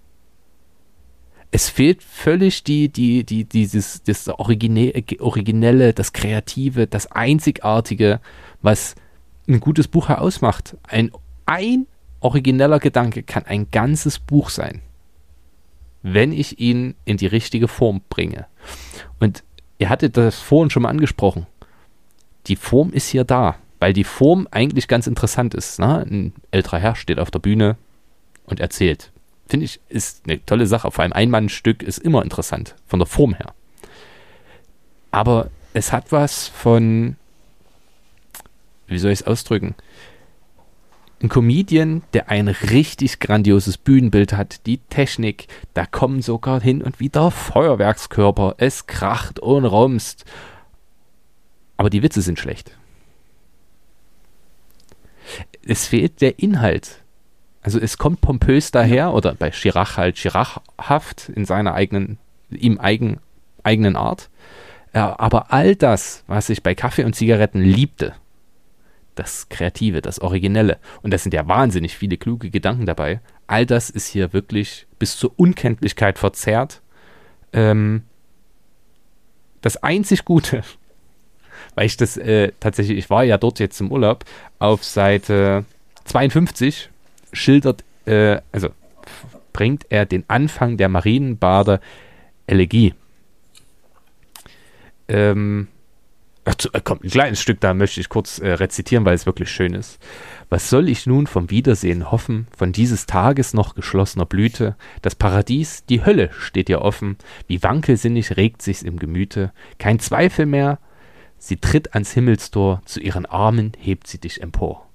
[1.50, 8.20] es fehlt völlig die, die, die, dieses, das Originelle, das Kreative, das Einzigartige,
[8.62, 8.94] was
[9.48, 10.76] ein gutes Buch ausmacht.
[10.84, 11.10] Ein,
[11.46, 11.86] ein
[12.20, 14.80] origineller Gedanke kann ein ganzes Buch sein,
[16.02, 18.46] wenn ich ihn in die richtige Form bringe.
[19.18, 19.42] Und
[19.78, 21.46] ihr hattet das vorhin schon mal angesprochen.
[22.46, 25.78] Die Form ist hier da, weil die Form eigentlich ganz interessant ist.
[25.78, 26.06] Ne?
[26.08, 27.76] Ein älterer Herr steht auf der Bühne
[28.44, 29.12] und erzählt.
[29.46, 30.90] Finde ich, ist eine tolle Sache.
[30.90, 33.52] Vor allem ein Einmannstück ist immer interessant, von der Form her.
[35.10, 37.16] Aber es hat was von,
[38.86, 39.74] wie soll ich es ausdrücken?
[41.22, 46.98] Ein Comedian, der ein richtig grandioses Bühnenbild hat, die Technik, da kommen sogar hin und
[46.98, 50.24] wieder Feuerwerkskörper, es kracht und rumst.
[51.80, 52.76] Aber die Witze sind schlecht.
[55.66, 57.00] Es fehlt der Inhalt.
[57.62, 62.18] Also es kommt pompös daher, oder bei Chirac halt Chirachhaft in seiner eigenen,
[62.50, 63.18] ihm eigen,
[63.62, 64.28] eigenen Art.
[64.94, 68.12] Ja, aber all das, was ich bei Kaffee und Zigaretten liebte,
[69.14, 70.76] das Kreative, das Originelle.
[71.00, 73.22] Und da sind ja wahnsinnig viele kluge Gedanken dabei.
[73.46, 76.82] All das ist hier wirklich bis zur Unkenntlichkeit verzerrt.
[77.54, 78.02] Ähm,
[79.62, 80.62] das einzig Gute,
[81.74, 84.24] weil ich das äh, tatsächlich, ich war ja dort jetzt im Urlaub,
[84.58, 85.64] auf Seite
[86.04, 86.90] 52
[87.32, 88.70] schildert, äh, also
[89.52, 91.80] bringt er den Anfang der Marienbader
[92.46, 92.94] Elegie.
[95.08, 95.68] Ähm,
[96.44, 99.74] äh, kommt ein kleines Stück, da möchte ich kurz äh, rezitieren, weil es wirklich schön
[99.74, 99.98] ist.
[100.48, 104.76] Was soll ich nun vom Wiedersehen hoffen, von dieses Tages noch geschlossener Blüte?
[105.02, 107.16] Das Paradies, die Hölle steht ihr offen,
[107.46, 109.52] wie wankelsinnig regt sich's im Gemüte.
[109.78, 110.78] Kein Zweifel mehr,
[111.40, 114.86] sie tritt ans Himmelstor, zu ihren Armen hebt sie dich empor.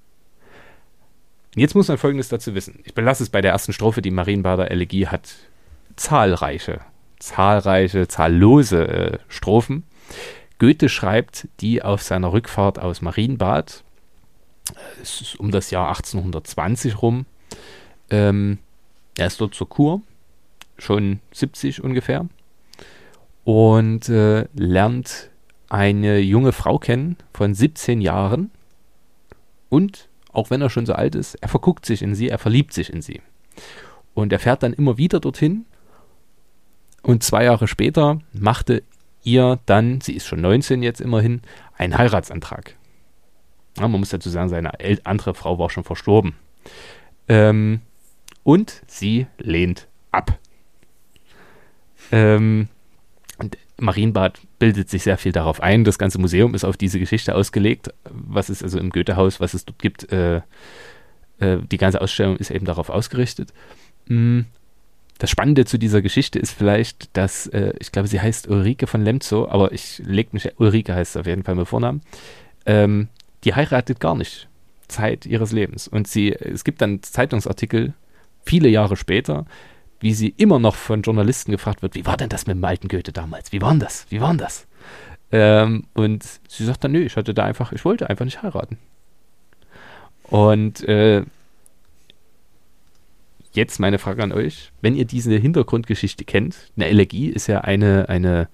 [1.54, 2.80] Jetzt muss man Folgendes dazu wissen.
[2.84, 5.34] Ich belasse es bei der ersten Strophe, die Marienbader Elegie hat
[5.96, 6.80] zahlreiche,
[7.18, 9.82] zahlreiche, zahllose äh, Strophen.
[10.58, 13.82] Goethe schreibt die auf seiner Rückfahrt aus Marienbad.
[15.02, 17.26] Es ist um das Jahr 1820 rum.
[18.10, 18.58] Ähm,
[19.16, 20.02] er ist dort zur Kur,
[20.78, 22.26] schon 70 ungefähr,
[23.44, 25.30] und äh, lernt
[25.68, 28.50] eine junge Frau kennen von 17 Jahren.
[29.68, 32.72] Und auch wenn er schon so alt ist, er verguckt sich in sie, er verliebt
[32.72, 33.20] sich in sie.
[34.14, 35.64] Und er fährt dann immer wieder dorhin.
[37.02, 38.82] Und zwei Jahre später machte
[39.22, 41.42] ihr dann, sie ist schon 19 jetzt immerhin,
[41.76, 42.76] einen Heiratsantrag.
[43.78, 44.72] Ja, man muss dazu sagen, seine
[45.04, 46.34] andere Frau war schon verstorben.
[47.28, 47.80] Ähm,
[48.42, 50.38] und sie lehnt ab.
[52.12, 52.68] Ähm,
[53.78, 55.84] Marienbad bildet sich sehr viel darauf ein.
[55.84, 59.64] Das ganze Museum ist auf diese Geschichte ausgelegt, was es also im Goethehaus, was es
[59.64, 60.10] dort gibt.
[60.12, 60.40] Äh,
[61.38, 63.52] äh, die ganze Ausstellung ist eben darauf ausgerichtet.
[64.06, 64.42] Mm,
[65.18, 69.02] das Spannende zu dieser Geschichte ist vielleicht, dass, äh, ich glaube, sie heißt Ulrike von
[69.02, 72.02] Lemzo, aber ich leg mich, Ulrike heißt auf jeden Fall mit Vornamen,
[72.66, 73.08] ähm,
[73.44, 74.48] die heiratet gar nicht
[74.88, 75.88] Zeit ihres Lebens.
[75.88, 77.94] Und sie, es gibt dann Zeitungsartikel,
[78.44, 79.46] viele Jahre später,
[80.00, 82.88] wie sie immer noch von Journalisten gefragt wird, wie war denn das mit dem alten
[82.88, 83.52] Goethe damals?
[83.52, 84.06] Wie war denn das?
[84.10, 84.66] Wie war denn das?
[85.32, 88.78] Ähm, und sie sagt dann, nö, ich hatte da einfach, ich wollte einfach nicht heiraten.
[90.24, 91.22] Und äh,
[93.56, 94.70] jetzt meine Frage an euch.
[94.80, 98.48] Wenn ihr diese Hintergrundgeschichte kennt, eine Elegie ist ja eine, eine,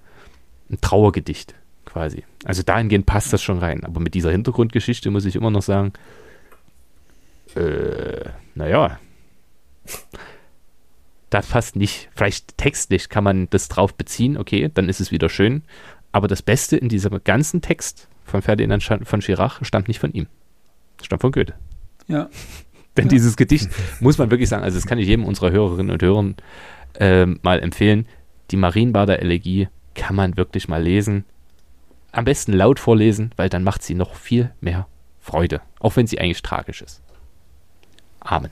[0.71, 1.53] ein Trauergedicht
[1.85, 2.23] quasi.
[2.45, 3.83] Also dahingehend passt das schon rein.
[3.83, 5.93] Aber mit dieser Hintergrundgeschichte muss ich immer noch sagen,
[7.55, 8.99] äh, naja,
[11.33, 12.09] das passt nicht.
[12.15, 15.63] Vielleicht textlich kann man das drauf beziehen, okay, dann ist es wieder schön.
[16.11, 20.27] Aber das Beste in diesem ganzen Text von Ferdinand von Chirac stammt nicht von ihm.
[21.01, 21.53] Stammt von Goethe.
[22.07, 22.29] Ja.
[22.97, 23.09] Denn ja.
[23.09, 23.69] dieses Gedicht
[23.99, 26.35] muss man wirklich sagen, also das kann ich jedem unserer Hörerinnen und Hörern
[26.99, 28.05] äh, mal empfehlen.
[28.51, 31.25] Die Marienbader Elegie kann man wirklich mal lesen.
[32.11, 34.87] Am besten laut vorlesen, weil dann macht sie noch viel mehr
[35.19, 37.01] Freude, auch wenn sie eigentlich tragisch ist.
[38.19, 38.51] Amen.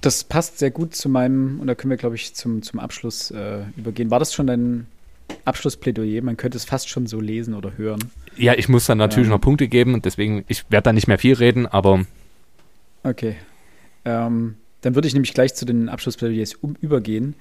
[0.00, 3.30] Das passt sehr gut zu meinem, und da können wir, glaube ich, zum, zum Abschluss
[3.30, 4.10] äh, übergehen.
[4.10, 4.86] War das schon dein
[5.44, 6.22] Abschlussplädoyer?
[6.22, 8.10] Man könnte es fast schon so lesen oder hören.
[8.36, 11.06] Ja, ich muss dann natürlich ähm, noch Punkte geben und deswegen, ich werde da nicht
[11.06, 12.06] mehr viel reden, aber.
[13.02, 13.36] Okay.
[14.04, 17.34] Ähm, dann würde ich nämlich gleich zu den Abschlussplädoyers um, übergehen.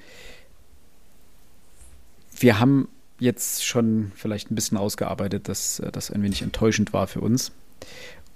[2.38, 2.90] Wir haben
[3.20, 7.52] jetzt schon vielleicht ein bisschen ausgearbeitet, dass äh, das ein wenig enttäuschend war für uns.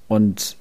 [0.08, 0.58] Und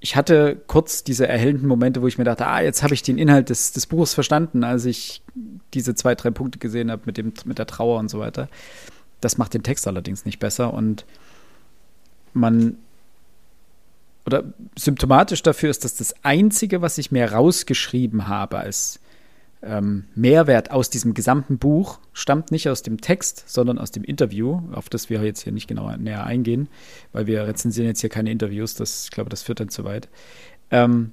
[0.00, 3.18] ich hatte kurz diese erhellenden Momente, wo ich mir dachte, ah, jetzt habe ich den
[3.18, 5.22] Inhalt des, des Buches verstanden, als ich
[5.74, 8.48] diese zwei, drei Punkte gesehen habe mit, mit der Trauer und so weiter.
[9.20, 11.04] Das macht den Text allerdings nicht besser und
[12.34, 12.76] man
[14.26, 14.42] oder
[14.76, 18.98] symptomatisch dafür ist, dass das Einzige, was ich mir rausgeschrieben habe als
[19.66, 24.62] ähm, Mehrwert aus diesem gesamten Buch, stammt nicht aus dem Text, sondern aus dem Interview,
[24.72, 26.68] auf das wir jetzt hier nicht genauer näher eingehen,
[27.12, 30.08] weil wir rezensieren jetzt hier keine Interviews, das, ich glaube, das führt dann zu weit.
[30.70, 31.12] Ähm,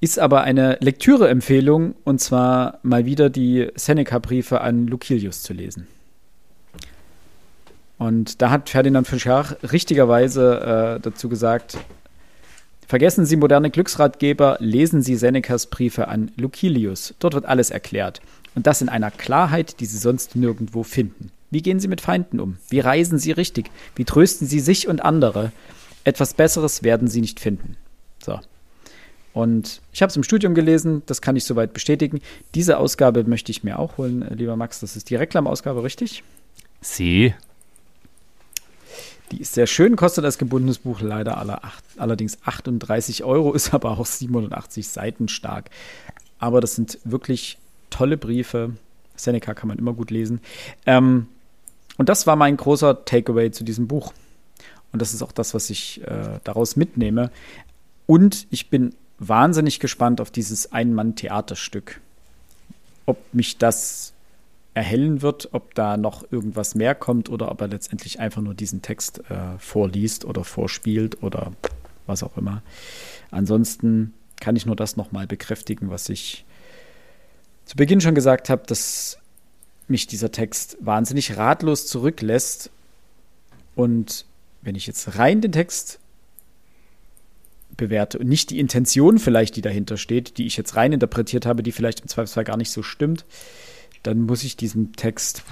[0.00, 5.86] ist aber eine Lektüreempfehlung und zwar mal wieder die Seneca-Briefe an Lucilius zu lesen.
[7.96, 11.78] Und da hat Ferdinand von Schach richtigerweise äh, dazu gesagt,
[12.86, 17.14] vergessen Sie moderne Glücksratgeber, lesen Sie Senecas Briefe an Lucilius.
[17.18, 18.20] Dort wird alles erklärt.
[18.54, 21.30] Und das in einer Klarheit, die Sie sonst nirgendwo finden.
[21.50, 22.56] Wie gehen Sie mit Feinden um?
[22.68, 23.70] Wie reisen Sie richtig?
[23.96, 25.52] Wie trösten Sie sich und andere?
[26.04, 27.76] Etwas Besseres werden Sie nicht finden.
[28.22, 28.40] So.
[29.32, 32.20] Und ich habe es im Studium gelesen, das kann ich soweit bestätigen.
[32.54, 34.80] Diese Ausgabe möchte ich mir auch holen, äh, lieber Max.
[34.80, 36.22] Das ist die Reklamausgabe, richtig?
[36.80, 37.34] Sie.
[39.32, 43.72] Die ist sehr schön, kostet als gebundenes Buch leider aller acht, allerdings 38 Euro, ist
[43.74, 45.70] aber auch 87 Seiten stark.
[46.38, 47.58] Aber das sind wirklich
[47.90, 48.72] tolle Briefe.
[49.16, 50.40] Seneca kann man immer gut lesen.
[50.86, 51.28] Ähm,
[51.96, 54.12] und das war mein großer Takeaway zu diesem Buch.
[54.92, 57.30] Und das ist auch das, was ich äh, daraus mitnehme.
[58.06, 62.00] Und ich bin wahnsinnig gespannt auf dieses Ein-Mann-Theaterstück.
[63.06, 64.13] Ob mich das
[64.74, 68.82] erhellen wird, ob da noch irgendwas mehr kommt oder ob er letztendlich einfach nur diesen
[68.82, 71.52] Text äh, vorliest oder vorspielt oder
[72.06, 72.62] was auch immer.
[73.30, 76.44] Ansonsten kann ich nur das nochmal bekräftigen, was ich
[77.64, 79.18] zu Beginn schon gesagt habe, dass
[79.86, 82.70] mich dieser Text wahnsinnig ratlos zurücklässt.
[83.74, 84.26] Und
[84.62, 86.00] wenn ich jetzt rein den Text
[87.76, 91.62] bewerte und nicht die Intention vielleicht, die dahinter steht, die ich jetzt rein interpretiert habe,
[91.62, 93.24] die vielleicht im Zweifelsfall gar nicht so stimmt,
[94.04, 95.42] dann muss ich diesem Text.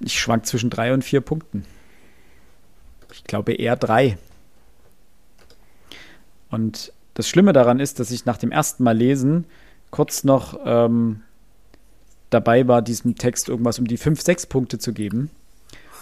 [0.00, 1.64] Ich schwank zwischen drei und vier Punkten.
[3.12, 4.18] Ich glaube eher drei.
[6.50, 9.44] Und das Schlimme daran ist, dass ich nach dem ersten Mal lesen
[9.90, 11.22] kurz noch ähm,
[12.30, 15.30] dabei war, diesem Text irgendwas um die fünf, sechs Punkte zu geben.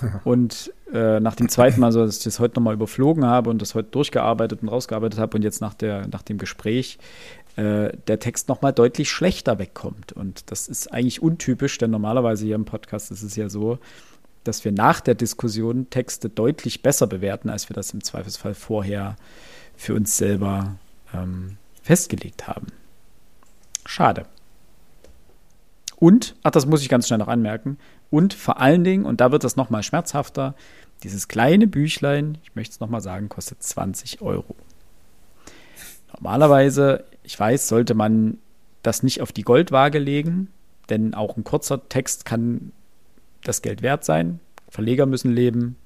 [0.25, 3.63] Und äh, nach dem zweiten Mal, so dass ich das heute nochmal überflogen habe und
[3.63, 6.99] das heute durchgearbeitet und rausgearbeitet habe und jetzt nach, der, nach dem Gespräch
[7.57, 10.13] äh, der Text nochmal deutlich schlechter wegkommt.
[10.13, 13.79] Und das ist eigentlich untypisch, denn normalerweise hier im Podcast ist es ja so,
[14.45, 19.17] dass wir nach der Diskussion Texte deutlich besser bewerten, als wir das im Zweifelsfall vorher
[19.77, 20.77] für uns selber
[21.15, 22.69] ähm, festgelegt haben.
[23.85, 24.27] Schade.
[25.97, 27.77] Und, ach, das muss ich ganz schnell noch anmerken,
[28.11, 30.55] und vor allen Dingen, und da wird das nochmal schmerzhafter,
[31.03, 34.57] dieses kleine Büchlein, ich möchte es nochmal sagen, kostet 20 Euro.
[36.13, 38.39] Normalerweise, ich weiß, sollte man
[38.83, 40.49] das nicht auf die Goldwaage legen,
[40.89, 42.73] denn auch ein kurzer Text kann
[43.45, 44.41] das Geld wert sein.
[44.69, 45.77] Verleger müssen leben,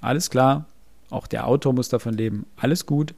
[0.00, 0.66] alles klar.
[1.08, 3.14] Auch der Autor muss davon leben, alles gut.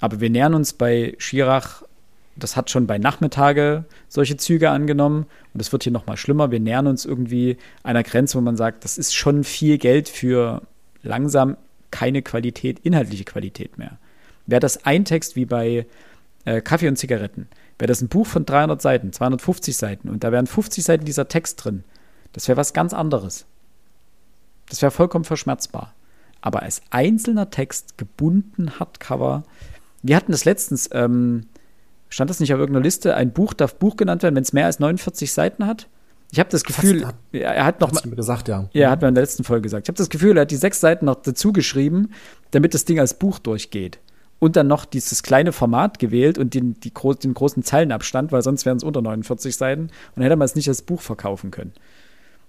[0.00, 1.82] Aber wir nähern uns bei Schirach
[2.38, 6.50] das hat schon bei Nachmittage solche Züge angenommen und es wird hier noch mal schlimmer.
[6.50, 10.62] Wir nähern uns irgendwie einer Grenze, wo man sagt, das ist schon viel Geld für
[11.02, 11.56] langsam
[11.90, 13.98] keine Qualität, inhaltliche Qualität mehr.
[14.46, 15.86] Wäre das ein Text wie bei
[16.46, 20.32] äh, Kaffee und Zigaretten, wäre das ein Buch von 300 Seiten, 250 Seiten und da
[20.32, 21.84] wären 50 Seiten dieser Text drin,
[22.32, 23.44] das wäre was ganz anderes.
[24.68, 25.94] Das wäre vollkommen verschmerzbar.
[26.40, 29.44] Aber als einzelner Text, gebunden, Hardcover,
[30.02, 31.46] wir hatten das letztens, ähm,
[32.08, 33.14] Stand das nicht auf irgendeiner Liste?
[33.14, 35.88] Ein Buch darf Buch genannt werden, wenn es mehr als 49 Seiten hat?
[36.30, 38.68] Ich habe das Gefühl, Fast, er hat noch mal mir gesagt, ja.
[38.72, 39.86] Ja, hat mir in der letzten Folge gesagt.
[39.86, 42.10] Ich habe das Gefühl, er hat die sechs Seiten noch dazu geschrieben,
[42.50, 43.98] damit das Ding als Buch durchgeht.
[44.38, 48.66] Und dann noch dieses kleine Format gewählt und den, die, den großen Zeilenabstand, weil sonst
[48.66, 49.82] wären es unter 49 Seiten.
[49.82, 51.72] Und dann hätte man es nicht als Buch verkaufen können,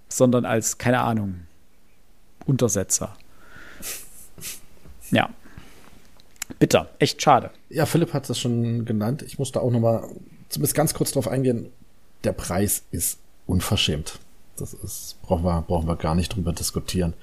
[0.08, 1.40] sondern als, keine Ahnung,
[2.46, 3.16] Untersetzer.
[5.10, 5.30] Ja.
[6.58, 7.50] Bitter, echt schade.
[7.68, 9.22] Ja, Philipp hat das schon genannt.
[9.22, 10.08] Ich muss da auch noch mal
[10.48, 11.70] zumindest ganz kurz drauf eingehen.
[12.24, 14.18] Der Preis ist unverschämt.
[14.56, 17.14] Das ist, brauchen wir, brauchen wir gar nicht drüber diskutieren.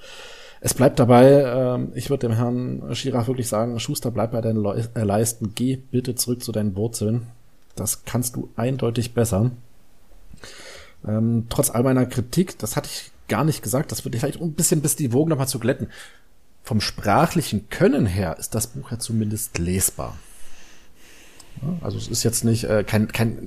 [0.66, 4.60] Es bleibt dabei, äh, ich würde dem Herrn Schirach wirklich sagen, Schuster, bleib bei deinen
[4.60, 7.28] Le äh, Leisten, geh bitte zurück zu deinen Wurzeln.
[7.76, 9.52] Das kannst du eindeutig besser.
[11.06, 14.40] Ähm, trotz all meiner Kritik, das hatte ich gar nicht gesagt, das würde ich vielleicht
[14.40, 15.86] ein bisschen bis die Wogen nochmal zu glätten
[16.64, 20.18] vom sprachlichen Können her ist das Buch ja zumindest lesbar.
[21.80, 23.38] Also es ist jetzt nicht äh, kein, kein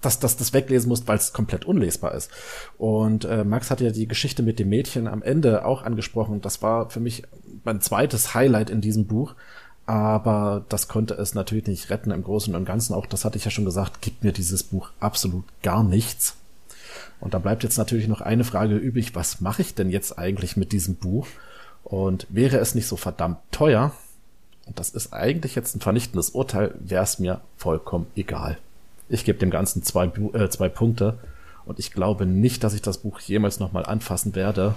[0.00, 2.30] dass das das weglesen musst, weil es komplett unlesbar ist.
[2.76, 6.40] Und äh, Max hat ja die Geschichte mit dem Mädchen am Ende auch angesprochen.
[6.40, 7.24] Das war für mich
[7.64, 9.34] mein zweites Highlight in diesem Buch.
[9.86, 12.94] Aber das konnte es natürlich nicht retten im Großen und Ganzen.
[12.94, 16.36] Auch das hatte ich ja schon gesagt, gibt mir dieses Buch absolut gar nichts.
[17.20, 20.56] Und da bleibt jetzt natürlich noch eine Frage übrig, was mache ich denn jetzt eigentlich
[20.56, 21.26] mit diesem Buch?
[21.84, 23.92] Und wäre es nicht so verdammt teuer,
[24.68, 28.58] und das ist eigentlich jetzt ein vernichtendes Urteil, wäre es mir vollkommen egal.
[29.08, 31.18] Ich gebe dem Ganzen zwei, äh, zwei Punkte
[31.64, 34.74] und ich glaube nicht, dass ich das Buch jemals nochmal anfassen werde.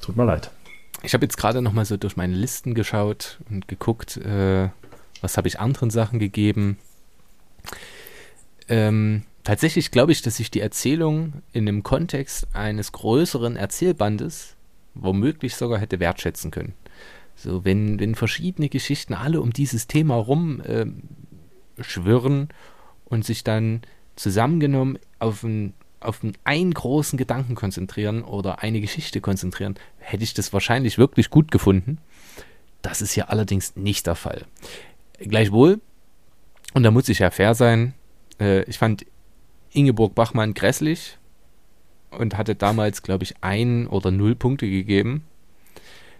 [0.00, 0.50] Tut mir leid.
[1.02, 4.70] Ich habe jetzt gerade nochmal so durch meine Listen geschaut und geguckt, äh,
[5.20, 6.78] was habe ich anderen Sachen gegeben.
[8.68, 14.56] Ähm, tatsächlich glaube ich, dass ich die Erzählung in dem Kontext eines größeren Erzählbandes
[14.94, 16.74] womöglich sogar hätte wertschätzen können.
[17.36, 20.86] So, wenn, wenn verschiedene Geschichten alle um dieses Thema rum äh,
[21.80, 22.48] schwirren
[23.04, 23.82] und sich dann
[24.16, 30.52] zusammengenommen auf einen, auf einen, großen Gedanken konzentrieren oder eine Geschichte konzentrieren, hätte ich das
[30.52, 31.98] wahrscheinlich wirklich gut gefunden.
[32.82, 34.46] Das ist ja allerdings nicht der Fall.
[35.18, 35.80] Gleichwohl,
[36.74, 37.94] und da muss ich ja fair sein,
[38.40, 39.04] äh, ich fand
[39.72, 41.18] Ingeborg Bachmann grässlich
[42.10, 45.24] und hatte damals, glaube ich, ein oder null Punkte gegeben.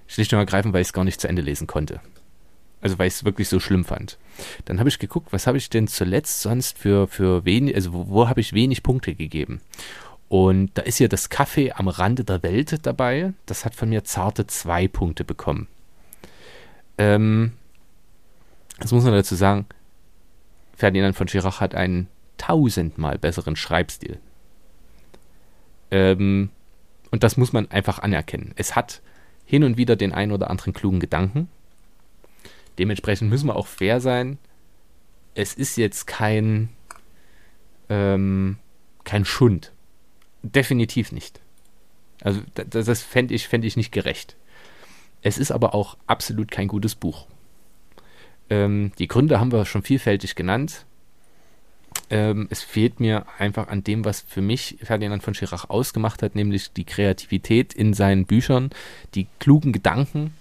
[0.06, 2.00] Schlicht und ergreifend, weil ich es gar nicht zu Ende lesen konnte.
[2.80, 4.18] Also weil ich es wirklich so schlimm fand.
[4.64, 8.08] Dann habe ich geguckt, was habe ich denn zuletzt sonst für, für wenig, also wo,
[8.08, 9.60] wo habe ich wenig Punkte gegeben.
[10.28, 13.32] Und da ist ja das Kaffee am Rande der Welt dabei.
[13.46, 15.66] Das hat von mir zarte zwei Punkte bekommen.
[16.98, 17.52] Ähm,
[18.78, 19.66] das muss man dazu sagen,
[20.76, 24.18] Ferdinand von Schirach hat einen tausendmal besseren Schreibstil.
[25.90, 26.50] Ähm,
[27.10, 28.52] und das muss man einfach anerkennen.
[28.56, 29.00] Es hat
[29.44, 31.48] hin und wieder den einen oder anderen klugen Gedanken.
[32.78, 34.38] Dementsprechend müssen wir auch fair sein.
[35.34, 36.70] Es ist jetzt kein,
[37.88, 38.58] ähm,
[39.04, 39.72] kein Schund.
[40.42, 41.40] Definitiv nicht.
[42.22, 44.36] Also das, das fände ich, fänd ich nicht gerecht.
[45.22, 47.26] Es ist aber auch absolut kein gutes Buch.
[48.50, 50.86] Ähm, die Gründe haben wir schon vielfältig genannt.
[52.10, 56.34] Ähm, es fehlt mir einfach an dem, was für mich Ferdinand von Schirach ausgemacht hat,
[56.34, 58.70] nämlich die Kreativität in seinen Büchern,
[59.14, 60.32] die klugen Gedanken,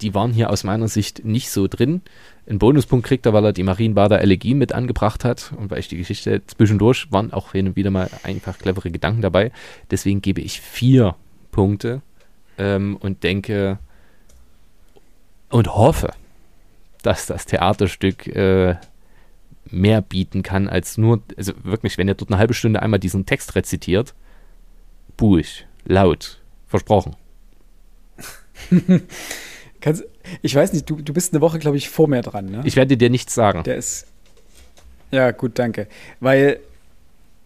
[0.00, 2.02] die waren hier aus meiner Sicht nicht so drin.
[2.46, 5.88] Einen Bonuspunkt kriegt er, weil er die Marienbader Elegie mit angebracht hat und weil ich
[5.88, 9.52] die Geschichte zwischendurch waren auch hin und wieder mal einfach clevere Gedanken dabei.
[9.90, 11.16] Deswegen gebe ich vier
[11.50, 12.02] Punkte
[12.56, 13.78] ähm, und denke
[15.50, 16.12] und hoffe,
[17.02, 18.76] dass das Theaterstück äh,
[19.70, 23.26] mehr bieten kann als nur, also wirklich, wenn er dort eine halbe Stunde einmal diesen
[23.26, 24.14] Text rezitiert,
[25.16, 27.16] buig, laut, versprochen.
[29.80, 30.04] Kannst,
[30.42, 32.62] ich weiß nicht, du, du bist eine Woche, glaube ich, vor mir dran, ne?
[32.64, 33.62] Ich werde dir nichts sagen.
[33.62, 34.06] Der ist.
[35.10, 35.86] Ja, gut, danke.
[36.20, 36.60] Weil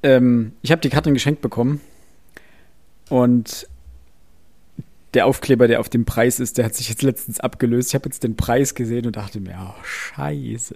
[0.02, 1.80] ähm, ich habe die Karte geschenkt bekommen
[3.08, 3.68] und
[5.14, 7.90] der Aufkleber, der auf dem Preis ist, der hat sich jetzt letztens abgelöst.
[7.90, 10.74] Ich habe jetzt den Preis gesehen und dachte mir, oh, scheiße.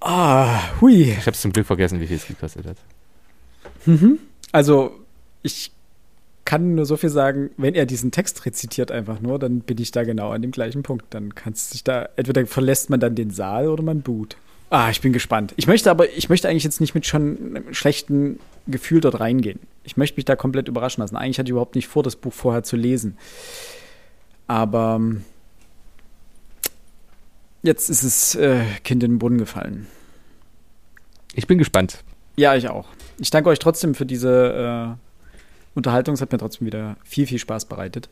[0.00, 1.12] Ah, hui.
[1.18, 2.76] Ich habe zum Glück vergessen, wie viel es gekostet hat.
[3.86, 4.18] Mhm.
[4.52, 4.92] Also,
[5.42, 5.72] ich
[6.46, 9.90] kann nur so viel sagen, wenn er diesen Text rezitiert einfach nur, dann bin ich
[9.90, 11.04] da genau an dem gleichen Punkt.
[11.10, 14.36] Dann kannst du dich da, entweder verlässt man dann den Saal oder man boot.
[14.70, 15.52] Ah, ich bin gespannt.
[15.56, 19.60] Ich möchte aber, ich möchte eigentlich jetzt nicht mit schon einem schlechten Gefühl dort reingehen.
[19.84, 21.16] Ich möchte mich da komplett überraschen lassen.
[21.16, 23.18] Eigentlich hatte ich überhaupt nicht vor, das Buch vorher zu lesen.
[24.46, 25.24] Aber ähm,
[27.62, 29.86] jetzt ist es äh, Kind in den Brunnen gefallen.
[31.34, 32.02] Ich bin gespannt.
[32.36, 32.86] Ja, ich auch.
[33.18, 35.05] Ich danke euch trotzdem für diese äh,
[35.76, 36.14] Unterhaltung.
[36.14, 38.08] Es hat mir trotzdem wieder viel, viel Spaß bereitet.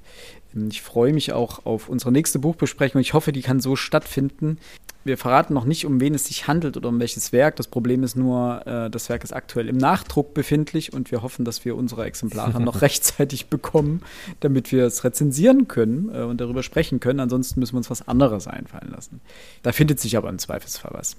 [0.69, 3.01] Ich freue mich auch auf unsere nächste Buchbesprechung.
[3.01, 4.59] Ich hoffe, die kann so stattfinden.
[5.05, 7.57] Wir verraten noch nicht, um wen es sich handelt oder um welches Werk.
[7.57, 11.45] Das Problem ist nur, äh, das Werk ist aktuell im Nachdruck befindlich und wir hoffen,
[11.45, 14.03] dass wir unsere Exemplare noch rechtzeitig bekommen,
[14.41, 17.21] damit wir es rezensieren können äh, und darüber sprechen können.
[17.21, 19.21] Ansonsten müssen wir uns was anderes einfallen lassen.
[19.63, 21.17] Da findet sich aber im Zweifelsfall was.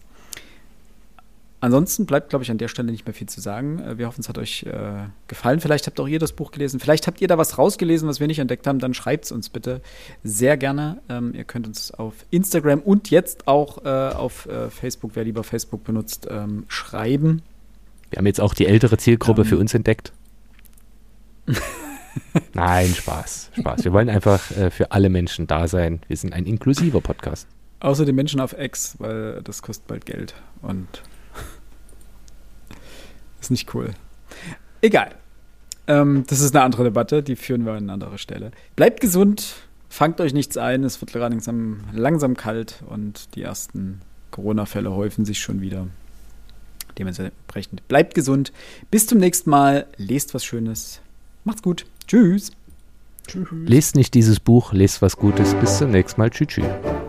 [1.66, 3.80] Ansonsten bleibt, glaube ich, an der Stelle nicht mehr viel zu sagen.
[3.80, 5.60] Äh, wir hoffen, es hat euch äh, gefallen.
[5.60, 6.80] Vielleicht habt auch ihr das Buch gelesen.
[6.80, 8.78] Vielleicht habt ihr da was rausgelesen, was wir nicht entdeckt haben.
[8.78, 9.82] Dann schreibt es uns bitte
[10.24, 11.02] sehr gerne.
[11.10, 15.44] Ähm, ihr könnt uns auf Instagram und jetzt auch äh, auf äh, Facebook, wer lieber
[15.44, 17.42] Facebook benutzt, ähm, schreiben.
[18.12, 19.48] Wir haben jetzt auch die ältere Zielgruppe ähm.
[19.48, 20.14] für uns entdeckt.
[22.54, 23.86] Nein, Spaß, Spaß.
[23.86, 26.00] Wir wollen einfach äh, für alle Menschen da sein.
[26.08, 27.48] Wir sind ein inklusiver Podcast.
[27.80, 31.02] Außer den Menschen auf X, weil das kostet bald Geld und
[33.46, 33.92] ist nicht cool.
[34.82, 35.16] Egal.
[35.88, 38.52] Ähm, das ist eine andere Debatte, die führen wir an einer anderen Stelle.
[38.76, 39.56] Bleibt gesund,
[39.90, 45.40] fangt euch nichts ein, es wird langsam, langsam kalt und die ersten Corona-Fälle häufen sich
[45.40, 45.88] schon wieder.
[46.98, 48.52] Dementsprechend bleibt gesund.
[48.90, 49.86] Bis zum nächsten Mal.
[49.98, 51.02] Lest was Schönes.
[51.44, 51.86] Macht's gut.
[52.08, 52.52] Tschüss.
[53.28, 53.48] Tschüss.
[53.52, 55.54] Lest nicht dieses Buch, lest was Gutes.
[55.56, 56.30] Bis zum nächsten Mal.
[56.30, 56.48] Tschüss.
[56.48, 57.05] tschüss.